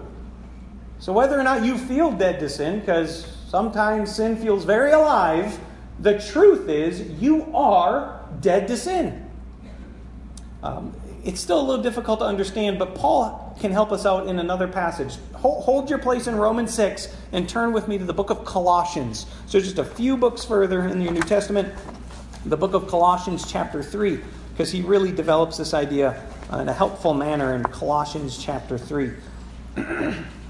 So 1.00 1.14
whether 1.14 1.40
or 1.40 1.44
not 1.44 1.64
you 1.64 1.78
feel 1.78 2.12
dead 2.12 2.40
to 2.42 2.50
sin, 2.50 2.80
because 2.80 3.26
sometimes 3.48 4.16
sin 4.16 4.36
feels 4.36 4.66
very 4.66 4.92
alive 4.92 5.60
the 6.02 6.20
truth 6.20 6.68
is, 6.68 7.02
you 7.22 7.56
are 7.56 8.26
dead 8.42 8.68
to 8.68 8.78
sin. 8.78 9.30
Um, 10.64 10.96
it's 11.24 11.40
still 11.40 11.60
a 11.60 11.66
little 11.66 11.84
difficult 11.84 12.20
to 12.20 12.26
understand, 12.26 12.80
but 12.80 12.96
Paul 12.96 13.56
can 13.60 13.72
help 13.72 13.92
us 13.92 14.06
out 14.06 14.28
in 14.28 14.40
another 14.40 14.68
passage. 14.68 15.18
Hold, 15.34 15.64
hold, 15.64 15.90
your 15.90 16.00
place 16.00 16.26
in 16.26 16.36
Romans 16.36 16.74
6 16.74 17.16
and 17.32 17.48
turn 17.48 17.72
with 17.72 17.88
me 17.88 18.00
to 18.00 18.06
the 18.06 18.14
book 18.14 18.32
of 18.32 18.44
Colossians. 18.44 19.28
So, 19.46 19.60
just 19.60 19.78
a 19.78 19.86
few 19.86 20.18
books 20.18 20.44
further 20.44 20.88
in 20.88 21.02
your 21.02 21.14
New 21.14 21.22
Testament, 21.22 21.72
the 22.46 22.58
book 22.58 22.74
of 22.74 22.88
Colossians, 22.88 23.50
chapter 23.50 23.84
3, 23.84 24.20
because 24.52 24.72
he 24.72 24.82
really 24.82 25.12
develops 25.12 25.58
this 25.58 25.76
idea 25.76 26.24
in 26.52 26.68
a 26.68 26.74
helpful 26.74 27.14
manner 27.14 27.54
in 27.54 27.64
Colossians, 27.64 28.44
chapter 28.44 28.78
3. 28.78 29.12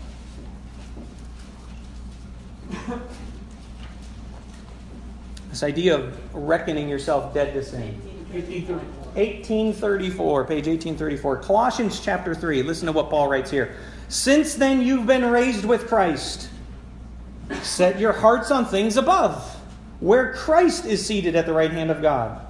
This 5.62 5.70
idea 5.70 5.96
of 5.96 6.18
reckoning 6.34 6.90
yourself 6.90 7.36
dead 7.36 7.54
to 7.54 7.64
sin. 7.64 7.94
1834. 8.32 10.46
page 10.46 10.66
1834. 10.66 11.38
Colossians 11.38 12.00
chapter 12.00 12.34
3. 12.34 12.64
Listen 12.64 12.88
to 12.88 12.92
what 12.92 13.12
Paul 13.12 13.28
writes 13.28 13.52
here. 13.52 13.76
Since 14.08 14.56
then 14.56 14.82
you've 14.82 15.06
been 15.06 15.24
raised 15.24 15.64
with 15.64 15.88
Christ. 15.88 16.50
Set 17.62 18.00
your 18.00 18.12
hearts 18.12 18.50
on 18.50 18.66
things 18.66 18.98
above, 18.98 19.56
where 20.00 20.34
Christ 20.34 20.88
is 20.88 21.06
seated 21.06 21.36
at 21.36 21.46
the 21.46 21.54
right 21.54 21.70
hand 21.70 21.92
of 21.92 22.02
God. 22.02 22.42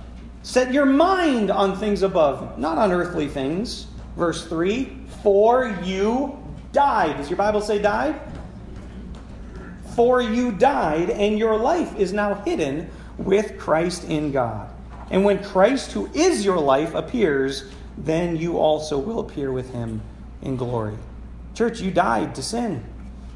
Set 0.41 0.71
your 0.71 0.85
mind 0.85 1.51
on 1.51 1.77
things 1.77 2.03
above, 2.03 2.57
not 2.57 2.77
on 2.77 2.93
earthly 2.93 3.27
things. 3.27 3.87
Verse 4.15 4.47
3 4.47 4.85
For 5.21 5.77
you 5.83 6.41
died. 6.71 7.17
Does 7.17 7.29
your 7.29 7.35
Bible 7.35 7.59
say 7.59 7.81
died? 7.81 8.21
For 9.97 10.21
you 10.21 10.53
died, 10.53 11.09
and 11.09 11.37
your 11.37 11.57
life 11.57 11.93
is 11.97 12.13
now 12.13 12.35
hidden 12.35 12.89
with 13.17 13.57
Christ 13.57 14.05
in 14.05 14.31
God. 14.31 14.69
And 15.09 15.25
when 15.25 15.43
Christ, 15.43 15.91
who 15.91 16.07
is 16.13 16.45
your 16.45 16.59
life, 16.59 16.95
appears, 16.95 17.69
then 17.97 18.37
you 18.37 18.57
also 18.57 18.97
will 18.97 19.19
appear 19.19 19.51
with 19.51 19.71
him 19.73 20.01
in 20.41 20.55
glory. 20.55 20.95
Church, 21.53 21.81
you 21.81 21.91
died 21.91 22.35
to 22.35 22.41
sin. 22.41 22.83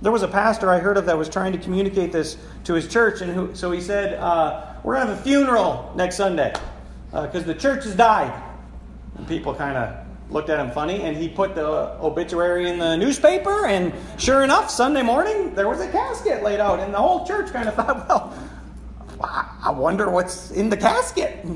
There 0.01 0.12
was 0.12 0.24
a 0.24 0.27
pastor 0.27 0.70
I 0.70 0.79
heard 0.79 0.98
of 0.98 1.05
that 1.05 1.17
was 1.17 1.29
trying 1.29 1.51
to 1.53 1.58
communicate 1.58 2.12
this 2.12 2.38
to 2.65 2.74
his 2.74 2.88
church, 2.88 3.22
and 3.22 3.32
who, 3.32 3.55
so 3.55 3.72
he 3.72 3.82
said, 3.82 4.13
uh, 4.15 4.74
We're 4.84 4.96
going 4.96 5.08
to 5.08 5.13
have 5.13 5.22
a 5.22 5.24
funeral 5.24 5.91
next 5.96 6.15
Sunday 6.15 6.53
because 7.12 7.44
uh, 7.44 7.48
the 7.48 7.55
church 7.55 7.84
has 7.84 7.96
died. 7.96 8.44
And 9.17 9.27
people 9.27 9.53
kind 9.53 9.77
of 9.77 10.05
looked 10.29 10.50
at 10.50 10.60
him 10.60 10.72
funny, 10.72 11.01
and 11.01 11.15
he 11.15 11.29
put 11.29 11.55
the 11.55 11.65
obituary 12.01 12.70
in 12.70 12.79
the 12.79 12.96
newspaper, 12.96 13.67
and 13.67 13.94
sure 14.17 14.44
enough, 14.44 14.70
Sunday 14.70 15.01
morning, 15.01 15.53
there 15.55 15.70
was 15.70 15.79
a 15.79 15.89
casket 15.91 16.44
laid 16.44 16.60
out, 16.60 16.79
and 16.79 16.94
the 16.94 16.98
whole 16.98 17.25
church 17.25 17.51
kind 17.51 17.70
of 17.70 17.75
thought, 17.75 18.08
well, 18.10 18.34
I 19.63 19.72
wonder 19.72 20.10
what's 20.10 20.51
in 20.51 20.70
the 20.70 20.77
casket. 20.77 21.46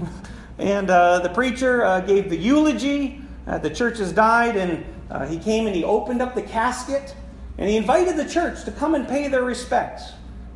And 0.60 0.90
uh, 0.90 1.20
the 1.20 1.30
preacher 1.30 1.86
uh, 1.86 2.02
gave 2.02 2.30
the 2.30 2.36
eulogy. 2.36 3.22
Uh, 3.48 3.58
the 3.60 3.70
church 3.70 3.98
has 4.00 4.12
died, 4.12 4.58
and 4.58 4.86
uh, 5.10 5.26
he 5.26 5.40
came 5.40 5.68
and 5.68 5.76
he 5.76 5.86
opened 5.86 6.22
up 6.22 6.36
the 6.36 6.42
casket, 6.42 7.16
and 7.58 7.70
he 7.70 7.78
invited 7.78 8.18
the 8.18 8.28
church 8.28 8.66
to 8.66 8.72
come 8.72 8.94
and 8.94 9.08
pay 9.08 9.30
their 9.30 9.44
respects. 9.44 10.12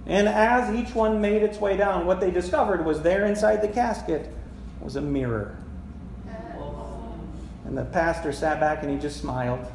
And 0.06 0.28
as 0.28 0.76
each 0.76 0.94
one 0.94 1.22
made 1.22 1.42
its 1.42 1.58
way 1.58 1.78
down, 1.78 2.06
what 2.06 2.20
they 2.20 2.32
discovered 2.32 2.86
was 2.86 3.02
there 3.02 3.26
inside 3.26 3.62
the 3.62 3.70
casket 3.70 4.30
was 4.82 4.98
a 4.98 5.02
mirror. 5.02 5.58
And 7.66 7.78
the 7.78 7.86
pastor 7.86 8.34
sat 8.34 8.60
back 8.60 8.84
and 8.84 8.92
he 8.92 8.98
just 9.00 9.22
smiled, 9.22 9.66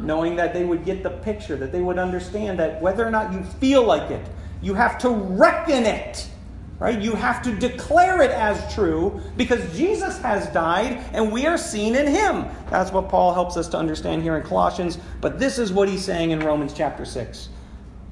knowing 0.00 0.34
that 0.36 0.52
they 0.52 0.64
would 0.64 0.84
get 0.84 1.04
the 1.04 1.10
picture, 1.10 1.56
that 1.56 1.70
they 1.70 1.80
would 1.80 1.98
understand 1.98 2.58
that 2.58 2.82
whether 2.82 3.06
or 3.06 3.10
not 3.12 3.32
you 3.32 3.44
feel 3.44 3.84
like 3.84 4.10
it, 4.10 4.26
you 4.60 4.74
have 4.74 4.98
to 4.98 5.10
reckon 5.10 5.86
it. 5.86 6.28
Right? 6.78 7.00
You 7.00 7.14
have 7.14 7.42
to 7.42 7.54
declare 7.54 8.20
it 8.20 8.30
as 8.30 8.74
true 8.74 9.20
because 9.38 9.74
Jesus 9.74 10.18
has 10.18 10.46
died 10.48 11.02
and 11.14 11.32
we 11.32 11.46
are 11.46 11.56
seen 11.56 11.94
in 11.94 12.06
him. 12.06 12.44
That's 12.68 12.92
what 12.92 13.08
Paul 13.08 13.32
helps 13.32 13.56
us 13.56 13.66
to 13.68 13.78
understand 13.78 14.22
here 14.22 14.36
in 14.36 14.42
Colossians, 14.42 14.98
but 15.22 15.38
this 15.38 15.58
is 15.58 15.72
what 15.72 15.88
he's 15.88 16.04
saying 16.04 16.32
in 16.32 16.40
Romans 16.40 16.74
chapter 16.74 17.06
6. 17.06 17.48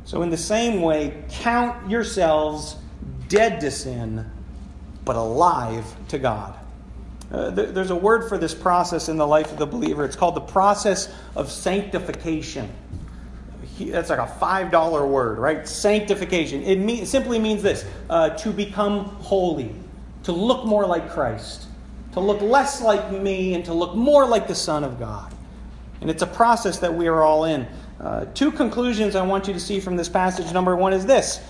So, 0.06 0.22
in 0.22 0.30
the 0.30 0.36
same 0.36 0.80
way, 0.80 1.24
count 1.30 1.90
yourselves 1.90 2.76
dead 3.28 3.60
to 3.60 3.70
sin, 3.70 4.30
but 5.04 5.16
alive 5.16 5.84
to 6.08 6.18
God. 6.18 6.54
Uh, 7.30 7.50
there's 7.50 7.90
a 7.90 7.96
word 7.96 8.28
for 8.28 8.38
this 8.38 8.54
process 8.54 9.08
in 9.08 9.16
the 9.16 9.26
life 9.26 9.50
of 9.50 9.58
the 9.58 9.66
believer. 9.66 10.04
It's 10.04 10.16
called 10.16 10.36
the 10.36 10.40
process 10.40 11.12
of 11.34 11.50
sanctification. 11.50 12.70
That's 13.78 14.10
like 14.10 14.20
a 14.20 14.26
$5 14.40 15.08
word, 15.08 15.38
right? 15.38 15.66
Sanctification. 15.66 16.62
It, 16.62 16.78
mean, 16.78 17.06
simply 17.06 17.38
means 17.38 17.62
this 17.62 17.84
uh, 18.08 18.30
to 18.30 18.50
become 18.50 19.06
holy, 19.06 19.74
to 20.24 20.32
look 20.32 20.64
more 20.64 20.86
like 20.86 21.10
Christ, 21.10 21.66
to 22.12 22.20
look 22.20 22.40
less 22.40 22.80
like 22.80 23.10
me, 23.10 23.54
and 23.54 23.64
to 23.64 23.74
look 23.74 23.96
more 23.96 24.26
like 24.26 24.46
the 24.46 24.54
Son 24.54 24.84
of 24.84 24.98
God. 24.98 25.32
And 26.00 26.08
it's 26.08 26.22
a 26.22 26.26
process 26.26 26.78
that 26.78 26.94
we 26.94 27.08
are 27.08 27.22
all 27.22 27.44
in. 27.44 27.66
Uh, 27.98 28.26
two 28.26 28.52
conclusions 28.52 29.16
I 29.16 29.26
want 29.26 29.48
you 29.48 29.54
to 29.54 29.60
see 29.60 29.80
from 29.80 29.96
this 29.96 30.08
passage. 30.08 30.52
Number 30.52 30.76
one 30.76 30.92
is 30.92 31.06
this 31.06 31.40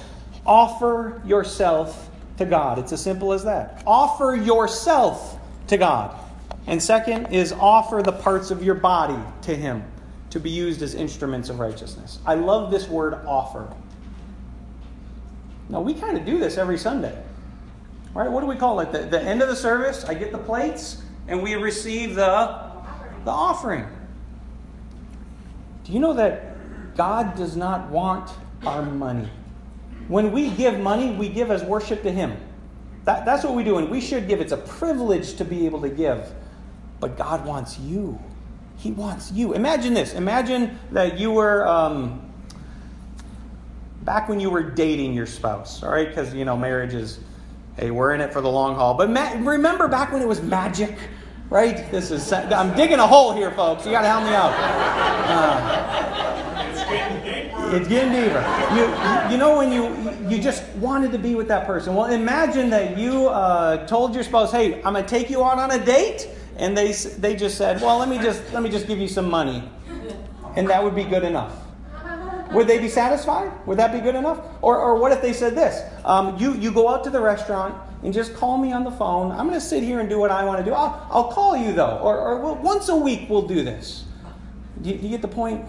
offer 0.46 1.20
yourself 1.26 2.10
to 2.38 2.44
God. 2.44 2.78
It's 2.78 2.92
as 2.92 3.02
simple 3.02 3.32
as 3.32 3.44
that. 3.44 3.82
Offer 3.86 4.36
yourself 4.36 5.38
to 5.68 5.76
God. 5.76 6.18
And 6.66 6.82
second 6.82 7.26
is 7.26 7.52
offer 7.52 8.02
the 8.02 8.12
parts 8.12 8.50
of 8.50 8.62
your 8.62 8.74
body 8.74 9.18
to 9.42 9.54
Him 9.54 9.84
to 10.34 10.40
be 10.40 10.50
used 10.50 10.82
as 10.82 10.96
instruments 10.96 11.48
of 11.48 11.60
righteousness. 11.60 12.18
I 12.26 12.34
love 12.34 12.72
this 12.72 12.88
word 12.88 13.14
offer. 13.24 13.72
Now, 15.68 15.80
we 15.80 15.94
kind 15.94 16.18
of 16.18 16.26
do 16.26 16.40
this 16.40 16.58
every 16.58 16.76
Sunday. 16.76 17.16
Right? 18.14 18.28
What 18.28 18.40
do 18.40 18.48
we 18.48 18.56
call 18.56 18.80
it? 18.80 18.90
The, 18.90 18.98
the 18.98 19.22
end 19.22 19.42
of 19.42 19.48
the 19.48 19.54
service, 19.54 20.04
I 20.04 20.14
get 20.14 20.32
the 20.32 20.38
plates, 20.38 21.00
and 21.28 21.40
we 21.40 21.54
receive 21.54 22.16
the, 22.16 22.72
the 23.24 23.30
offering. 23.30 23.86
Do 25.84 25.92
you 25.92 26.00
know 26.00 26.14
that 26.14 26.96
God 26.96 27.36
does 27.36 27.54
not 27.54 27.88
want 27.90 28.28
our 28.66 28.82
money? 28.82 29.30
When 30.08 30.32
we 30.32 30.50
give 30.50 30.80
money, 30.80 31.12
we 31.12 31.28
give 31.28 31.52
as 31.52 31.62
worship 31.62 32.02
to 32.02 32.10
Him. 32.10 32.36
That, 33.04 33.24
that's 33.24 33.44
what 33.44 33.54
we 33.54 33.62
do, 33.62 33.78
and 33.78 33.88
we 33.88 34.00
should 34.00 34.26
give. 34.26 34.40
It's 34.40 34.50
a 34.50 34.56
privilege 34.56 35.36
to 35.36 35.44
be 35.44 35.64
able 35.64 35.80
to 35.82 35.88
give. 35.88 36.34
But 36.98 37.16
God 37.16 37.46
wants 37.46 37.78
you. 37.78 38.18
He 38.76 38.90
wants 38.92 39.32
you. 39.32 39.54
Imagine 39.54 39.94
this. 39.94 40.14
Imagine 40.14 40.78
that 40.92 41.18
you 41.18 41.30
were 41.32 41.66
um, 41.66 42.20
back 44.02 44.28
when 44.28 44.40
you 44.40 44.50
were 44.50 44.62
dating 44.62 45.14
your 45.14 45.26
spouse, 45.26 45.82
all 45.82 45.90
right? 45.90 46.08
Because, 46.08 46.34
you 46.34 46.44
know, 46.44 46.56
marriage 46.56 46.94
is, 46.94 47.20
hey, 47.76 47.90
we're 47.90 48.12
in 48.12 48.20
it 48.20 48.32
for 48.32 48.40
the 48.40 48.50
long 48.50 48.74
haul. 48.74 48.94
But 48.94 49.10
ma- 49.10 49.32
remember 49.38 49.88
back 49.88 50.12
when 50.12 50.20
it 50.20 50.28
was 50.28 50.42
magic, 50.42 50.96
right? 51.48 51.90
This 51.90 52.10
is, 52.10 52.32
I'm 52.32 52.74
digging 52.76 52.98
a 52.98 53.06
hole 53.06 53.32
here, 53.32 53.50
folks. 53.52 53.86
You 53.86 53.92
got 53.92 54.02
to 54.02 54.08
help 54.08 54.24
me 54.24 54.34
out. 54.34 54.52
Uh, 55.26 56.04
it's 57.72 57.88
getting 57.88 58.12
deeper. 58.12 58.40
You, 58.74 59.32
you 59.32 59.38
know 59.38 59.56
when 59.56 59.72
you 59.72 60.28
you 60.28 60.40
just 60.40 60.64
wanted 60.76 61.12
to 61.12 61.18
be 61.18 61.34
with 61.34 61.48
that 61.48 61.66
person. 61.66 61.94
Well, 61.94 62.12
imagine 62.12 62.70
that 62.70 62.96
you 62.96 63.28
uh, 63.28 63.86
told 63.86 64.14
your 64.14 64.22
spouse, 64.22 64.52
"Hey, 64.52 64.82
I'm 64.82 64.92
going 64.92 65.04
to 65.04 65.10
take 65.10 65.28
you 65.30 65.42
out 65.44 65.58
on 65.58 65.70
a 65.72 65.84
date," 65.84 66.28
and 66.56 66.76
they 66.76 66.92
they 66.92 67.36
just 67.36 67.58
said, 67.58 67.80
"Well, 67.80 67.98
let 67.98 68.08
me 68.08 68.18
just 68.18 68.52
let 68.52 68.62
me 68.62 68.70
just 68.70 68.86
give 68.86 68.98
you 68.98 69.08
some 69.08 69.28
money," 69.28 69.68
and 70.56 70.68
that 70.68 70.82
would 70.82 70.94
be 70.94 71.04
good 71.04 71.24
enough. 71.24 71.52
Would 72.54 72.68
they 72.68 72.78
be 72.78 72.88
satisfied? 72.88 73.50
Would 73.66 73.78
that 73.78 73.92
be 73.92 73.98
good 73.98 74.14
enough? 74.14 74.38
Or, 74.62 74.78
or 74.78 74.96
what 74.96 75.10
if 75.10 75.20
they 75.20 75.32
said 75.32 75.56
this? 75.56 75.82
Um, 76.04 76.38
you, 76.38 76.54
you 76.54 76.70
go 76.70 76.88
out 76.88 77.02
to 77.04 77.10
the 77.10 77.20
restaurant 77.20 77.74
and 78.04 78.14
just 78.14 78.34
call 78.34 78.58
me 78.58 78.70
on 78.72 78.84
the 78.84 78.92
phone. 78.92 79.32
I'm 79.32 79.48
going 79.48 79.58
to 79.58 79.60
sit 79.60 79.82
here 79.82 79.98
and 79.98 80.08
do 80.08 80.20
what 80.20 80.30
I 80.30 80.44
want 80.44 80.58
to 80.60 80.64
do. 80.64 80.72
I'll, 80.72 81.04
I'll 81.10 81.32
call 81.32 81.56
you 81.56 81.72
though. 81.72 81.98
Or, 81.98 82.16
or 82.16 82.54
once 82.54 82.88
a 82.88 82.96
week 82.96 83.28
we'll 83.28 83.48
do 83.48 83.64
this. 83.64 84.04
Do 84.82 84.90
you, 84.90 84.98
do 84.98 85.02
you 85.02 85.10
get 85.10 85.22
the 85.22 85.28
point? 85.28 85.68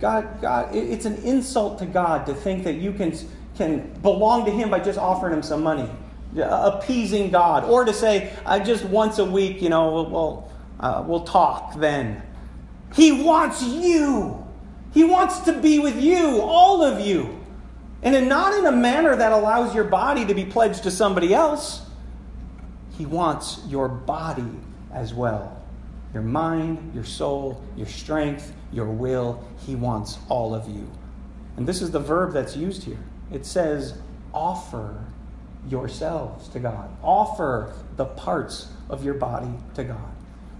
God, 0.00 0.40
God, 0.40 0.74
it's 0.74 1.04
an 1.04 1.16
insult 1.22 1.78
to 1.80 1.86
God 1.86 2.26
to 2.26 2.34
think 2.34 2.64
that 2.64 2.76
you 2.76 2.92
can, 2.92 3.16
can 3.56 3.92
belong 4.00 4.44
to 4.46 4.50
Him 4.50 4.70
by 4.70 4.80
just 4.80 4.98
offering 4.98 5.32
Him 5.34 5.42
some 5.42 5.62
money, 5.62 5.88
appeasing 6.36 7.30
God, 7.30 7.64
or 7.64 7.84
to 7.84 7.92
say, 7.92 8.32
I 8.44 8.60
just 8.60 8.84
once 8.84 9.18
a 9.18 9.24
week, 9.24 9.62
you 9.62 9.68
know, 9.68 10.02
we'll, 10.02 10.52
uh, 10.80 11.04
we'll 11.06 11.24
talk 11.24 11.74
then. 11.76 12.22
He 12.94 13.22
wants 13.22 13.62
you. 13.62 14.46
He 14.92 15.04
wants 15.04 15.40
to 15.40 15.52
be 15.52 15.78
with 15.78 16.00
you, 16.00 16.40
all 16.40 16.82
of 16.82 17.00
you. 17.00 17.38
And 18.02 18.14
in, 18.14 18.28
not 18.28 18.54
in 18.54 18.66
a 18.66 18.72
manner 18.72 19.14
that 19.16 19.32
allows 19.32 19.74
your 19.74 19.84
body 19.84 20.24
to 20.26 20.34
be 20.34 20.44
pledged 20.44 20.84
to 20.84 20.90
somebody 20.90 21.34
else. 21.34 21.82
He 22.96 23.06
wants 23.06 23.60
your 23.68 23.88
body 23.88 24.50
as 24.92 25.14
well 25.14 25.58
your 26.14 26.22
mind, 26.22 26.92
your 26.94 27.04
soul, 27.04 27.62
your 27.76 27.86
strength, 27.86 28.54
your 28.72 28.86
will. 28.86 29.46
He 29.66 29.74
wants 29.74 30.18
all 30.28 30.54
of 30.54 30.68
you. 30.68 30.90
And 31.56 31.66
this 31.66 31.82
is 31.82 31.90
the 31.90 32.00
verb 32.00 32.32
that's 32.32 32.56
used 32.56 32.84
here. 32.84 32.98
It 33.30 33.44
says, 33.44 33.98
offer 34.32 35.04
yourselves 35.68 36.48
to 36.48 36.58
God. 36.58 36.90
Offer 37.02 37.72
the 37.96 38.04
parts 38.04 38.68
of 38.88 39.04
your 39.04 39.14
body 39.14 39.50
to 39.74 39.84
God. 39.84 40.10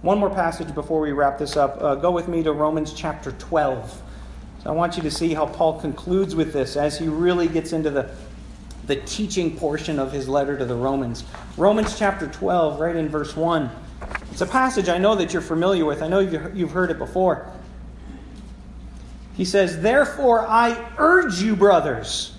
One 0.01 0.17
more 0.17 0.29
passage 0.29 0.73
before 0.73 1.01
we 1.01 1.11
wrap 1.11 1.37
this 1.37 1.57
up. 1.57 1.81
Uh, 1.81 1.95
go 1.95 2.11
with 2.11 2.27
me 2.27 2.41
to 2.43 2.53
Romans 2.53 2.93
chapter 2.93 3.31
12. 3.33 4.01
So 4.63 4.69
I 4.69 4.73
want 4.73 4.97
you 4.97 5.03
to 5.03 5.11
see 5.11 5.33
how 5.33 5.45
Paul 5.45 5.79
concludes 5.79 6.35
with 6.35 6.53
this 6.53 6.77
as 6.77 6.97
he 6.97 7.07
really 7.07 7.47
gets 7.47 7.73
into 7.73 7.89
the, 7.89 8.09
the 8.87 8.97
teaching 8.97 9.55
portion 9.55 9.99
of 9.99 10.11
his 10.11 10.29
letter 10.29 10.57
to 10.57 10.65
the 10.65 10.75
Romans. 10.75 11.23
Romans 11.57 11.97
chapter 11.97 12.27
12, 12.27 12.79
right 12.79 12.95
in 12.95 13.09
verse 13.09 13.35
1. 13.35 13.69
It's 14.31 14.41
a 14.41 14.45
passage 14.45 14.89
I 14.89 14.97
know 14.97 15.15
that 15.15 15.33
you're 15.33 15.41
familiar 15.41 15.85
with. 15.85 16.01
I 16.01 16.07
know 16.07 16.19
you've 16.19 16.71
heard 16.71 16.91
it 16.91 16.97
before. 16.97 17.51
He 19.35 19.45
says, 19.45 19.81
Therefore, 19.81 20.45
I 20.47 20.91
urge 20.97 21.41
you, 21.41 21.55
brothers, 21.55 22.35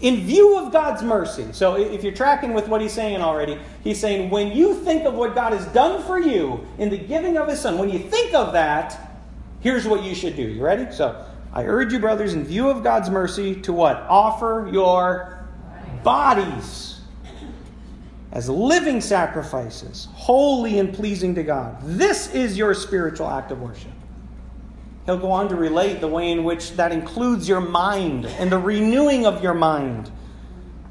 in 0.00 0.22
view 0.22 0.58
of 0.58 0.72
God's 0.72 1.02
mercy. 1.02 1.46
So, 1.52 1.76
if 1.76 2.02
you're 2.02 2.14
tracking 2.14 2.52
with 2.52 2.68
what 2.68 2.80
he's 2.80 2.92
saying 2.92 3.20
already, 3.20 3.58
he's 3.82 4.00
saying, 4.00 4.30
when 4.30 4.52
you 4.52 4.74
think 4.74 5.04
of 5.04 5.14
what 5.14 5.34
God 5.34 5.52
has 5.52 5.66
done 5.68 6.02
for 6.02 6.18
you 6.18 6.66
in 6.78 6.90
the 6.90 6.98
giving 6.98 7.36
of 7.36 7.48
his 7.48 7.60
son, 7.60 7.78
when 7.78 7.90
you 7.90 7.98
think 7.98 8.34
of 8.34 8.52
that, 8.52 9.12
here's 9.60 9.86
what 9.86 10.02
you 10.02 10.14
should 10.14 10.36
do. 10.36 10.42
You 10.42 10.62
ready? 10.62 10.92
So, 10.92 11.24
I 11.52 11.64
urge 11.64 11.92
you, 11.92 12.00
brothers, 12.00 12.34
in 12.34 12.44
view 12.44 12.68
of 12.68 12.82
God's 12.82 13.08
mercy, 13.08 13.54
to 13.62 13.72
what? 13.72 13.98
Offer 14.08 14.68
your 14.72 15.46
bodies 16.02 17.00
as 18.32 18.48
living 18.48 19.00
sacrifices, 19.00 20.08
holy 20.12 20.80
and 20.80 20.92
pleasing 20.92 21.36
to 21.36 21.44
God. 21.44 21.76
This 21.82 22.34
is 22.34 22.58
your 22.58 22.74
spiritual 22.74 23.30
act 23.30 23.52
of 23.52 23.62
worship. 23.62 23.92
He'll 25.06 25.18
go 25.18 25.30
on 25.30 25.48
to 25.50 25.54
relate 25.54 26.00
the 26.00 26.08
way 26.08 26.30
in 26.30 26.44
which 26.44 26.72
that 26.72 26.90
includes 26.90 27.48
your 27.48 27.60
mind 27.60 28.26
and 28.26 28.50
the 28.50 28.58
renewing 28.58 29.26
of 29.26 29.42
your 29.42 29.54
mind. 29.54 30.10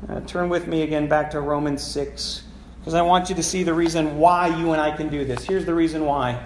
Uh, 0.07 0.19
turn 0.21 0.49
with 0.49 0.67
me 0.67 0.83
again 0.83 1.07
back 1.07 1.31
to 1.31 1.41
Romans 1.41 1.81
6, 1.81 2.43
because 2.79 2.93
I 2.93 3.01
want 3.01 3.29
you 3.29 3.35
to 3.35 3.43
see 3.43 3.63
the 3.63 3.73
reason 3.73 4.17
why 4.17 4.47
you 4.59 4.71
and 4.73 4.81
I 4.81 4.95
can 4.95 5.09
do 5.09 5.25
this. 5.25 5.43
Here's 5.43 5.65
the 5.65 5.73
reason 5.73 6.05
why. 6.05 6.39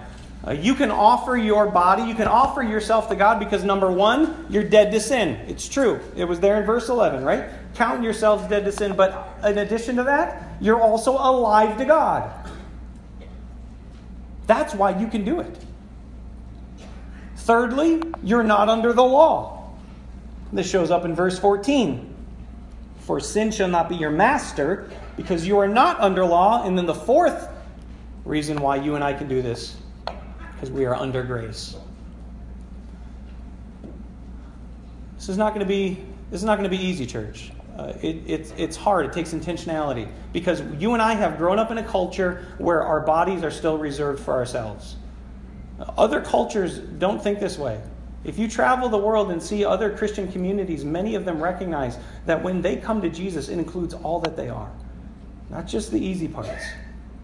Uh, 0.46 0.52
you 0.52 0.74
can 0.74 0.90
offer 0.90 1.36
your 1.36 1.66
body, 1.66 2.04
you 2.04 2.14
can 2.14 2.28
offer 2.28 2.62
yourself 2.62 3.08
to 3.08 3.16
God 3.16 3.38
because 3.38 3.64
number 3.64 3.90
one, 3.90 4.46
you're 4.48 4.62
dead 4.62 4.92
to 4.92 5.00
sin. 5.00 5.34
It's 5.48 5.68
true. 5.68 6.00
It 6.16 6.24
was 6.24 6.40
there 6.40 6.60
in 6.60 6.64
verse 6.64 6.88
11, 6.88 7.24
right? 7.24 7.50
Count 7.74 8.02
yourselves 8.02 8.48
dead 8.48 8.64
to 8.64 8.72
sin, 8.72 8.94
but 8.94 9.36
in 9.44 9.58
addition 9.58 9.96
to 9.96 10.04
that, 10.04 10.54
you're 10.60 10.80
also 10.80 11.12
alive 11.12 11.76
to 11.78 11.84
God. 11.84 12.32
That's 14.46 14.74
why 14.74 14.98
you 14.98 15.08
can 15.08 15.24
do 15.24 15.40
it. 15.40 15.64
Thirdly, 17.48 18.02
you're 18.22 18.42
not 18.42 18.68
under 18.68 18.92
the 18.92 19.02
law. 19.02 19.72
This 20.52 20.68
shows 20.68 20.90
up 20.90 21.06
in 21.06 21.14
verse 21.14 21.38
14. 21.38 22.14
For 22.98 23.20
sin 23.20 23.50
shall 23.50 23.68
not 23.68 23.88
be 23.88 23.96
your 23.96 24.10
master, 24.10 24.90
because 25.16 25.46
you 25.46 25.56
are 25.56 25.66
not 25.66 25.98
under 25.98 26.26
law. 26.26 26.66
And 26.66 26.76
then 26.76 26.84
the 26.84 26.94
fourth 26.94 27.48
reason 28.26 28.60
why 28.60 28.76
you 28.76 28.96
and 28.96 29.02
I 29.02 29.14
can 29.14 29.28
do 29.28 29.40
this, 29.40 29.78
because 30.52 30.70
we 30.70 30.84
are 30.84 30.94
under 30.94 31.22
grace. 31.22 31.74
This 35.16 35.30
is 35.30 35.38
not 35.38 35.54
going 35.54 35.66
to 35.66 35.72
be 35.72 36.04
this 36.30 36.42
is 36.42 36.44
not 36.44 36.58
going 36.58 36.70
to 36.70 36.76
be 36.76 36.84
easy, 36.84 37.06
church. 37.06 37.50
Uh, 37.78 37.94
it, 38.02 38.16
it, 38.26 38.52
it's 38.58 38.76
hard. 38.76 39.06
It 39.06 39.14
takes 39.14 39.32
intentionality 39.32 40.06
because 40.34 40.60
you 40.78 40.92
and 40.92 41.00
I 41.00 41.14
have 41.14 41.38
grown 41.38 41.58
up 41.58 41.70
in 41.70 41.78
a 41.78 41.82
culture 41.82 42.44
where 42.58 42.82
our 42.82 43.00
bodies 43.00 43.42
are 43.42 43.50
still 43.50 43.78
reserved 43.78 44.22
for 44.22 44.34
ourselves. 44.34 44.96
Other 45.96 46.20
cultures 46.20 46.78
don't 46.78 47.22
think 47.22 47.38
this 47.38 47.58
way. 47.58 47.80
If 48.24 48.38
you 48.38 48.48
travel 48.48 48.88
the 48.88 48.98
world 48.98 49.30
and 49.30 49.40
see 49.40 49.64
other 49.64 49.96
Christian 49.96 50.30
communities, 50.30 50.84
many 50.84 51.14
of 51.14 51.24
them 51.24 51.40
recognize 51.40 51.98
that 52.26 52.42
when 52.42 52.60
they 52.60 52.76
come 52.76 53.00
to 53.02 53.08
Jesus, 53.08 53.48
it 53.48 53.58
includes 53.58 53.94
all 53.94 54.18
that 54.20 54.36
they 54.36 54.48
are, 54.48 54.70
not 55.50 55.66
just 55.66 55.92
the 55.92 56.00
easy 56.00 56.26
parts. 56.26 56.64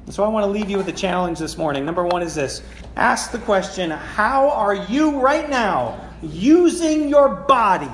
so 0.09 0.23
I 0.23 0.29
want 0.29 0.45
to 0.45 0.51
leave 0.51 0.71
you 0.71 0.77
with 0.77 0.89
a 0.89 0.93
challenge 0.93 1.41
this 1.41 1.59
morning. 1.59 1.85
Number 1.85 2.05
one 2.05 2.23
is 2.23 2.35
this 2.37 2.63
ask 2.97 3.33
the 3.33 3.39
question 3.41 3.91
How 3.91 4.49
are 4.51 4.75
you 4.75 5.19
right 5.19 5.51
now 5.51 6.01
using 6.23 7.09
your 7.09 7.29
body 7.29 7.91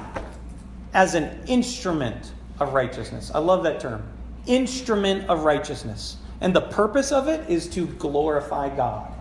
as 0.93 1.15
an 1.15 1.41
instrument 1.47 2.33
of 2.59 2.75
righteousness? 2.75 3.33
I 3.35 3.39
love 3.39 3.63
that 3.63 3.81
term 3.81 4.07
instrument 4.47 5.29
of 5.29 5.45
righteousness. 5.45 6.19
And 6.43 6.55
the 6.55 6.63
purpose 6.63 7.13
of 7.13 7.29
it 7.29 7.49
is 7.49 7.69
to 7.71 7.87
glorify 7.87 8.75
God 8.75 9.13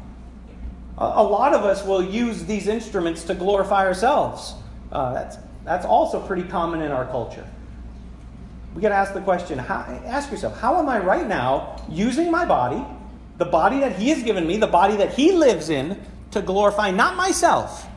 a 0.99 1.23
lot 1.23 1.53
of 1.53 1.63
us 1.63 1.85
will 1.85 2.03
use 2.03 2.45
these 2.45 2.67
instruments 2.67 3.23
to 3.25 3.33
glorify 3.33 3.85
ourselves. 3.85 4.53
Uh, 4.91 5.13
that's, 5.13 5.37
that's 5.63 5.85
also 5.85 6.19
pretty 6.19 6.43
common 6.43 6.81
in 6.81 6.91
our 6.91 7.05
culture. 7.05 7.47
We 8.75 8.81
got 8.81 8.89
to 8.89 8.95
ask 8.95 9.13
the 9.13 9.21
question 9.21 9.57
how, 9.57 9.79
ask 10.05 10.29
yourself, 10.29 10.59
how 10.59 10.77
am 10.77 10.89
I 10.89 10.99
right 10.99 11.25
now 11.25 11.81
using 11.89 12.29
my 12.29 12.45
body, 12.45 12.85
the 13.37 13.45
body 13.45 13.79
that 13.79 13.97
He 13.97 14.09
has 14.09 14.21
given 14.23 14.45
me, 14.45 14.57
the 14.57 14.67
body 14.67 14.97
that 14.97 15.13
He 15.13 15.31
lives 15.31 15.69
in, 15.69 15.99
to 16.31 16.41
glorify 16.41 16.91
not 16.91 17.15
myself, 17.15 17.87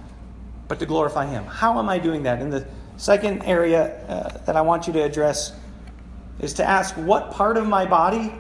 but 0.69 0.79
to 0.79 0.87
glorify 0.87 1.27
Him? 1.27 1.45
How 1.45 1.79
am 1.79 1.89
I 1.89 1.99
doing 1.99 2.23
that? 2.23 2.41
And 2.41 2.53
the 2.53 2.67
second 2.97 3.43
area 3.43 4.01
uh, 4.07 4.39
that 4.45 4.57
I 4.57 4.61
want 4.61 4.87
you 4.87 4.93
to 4.93 5.03
address 5.03 5.53
is 6.41 6.55
to 6.55 6.69
ask 6.69 6.95
what 6.95 7.33
part 7.33 7.57
of 7.57 7.67
my 7.67 7.85
body 7.85 8.33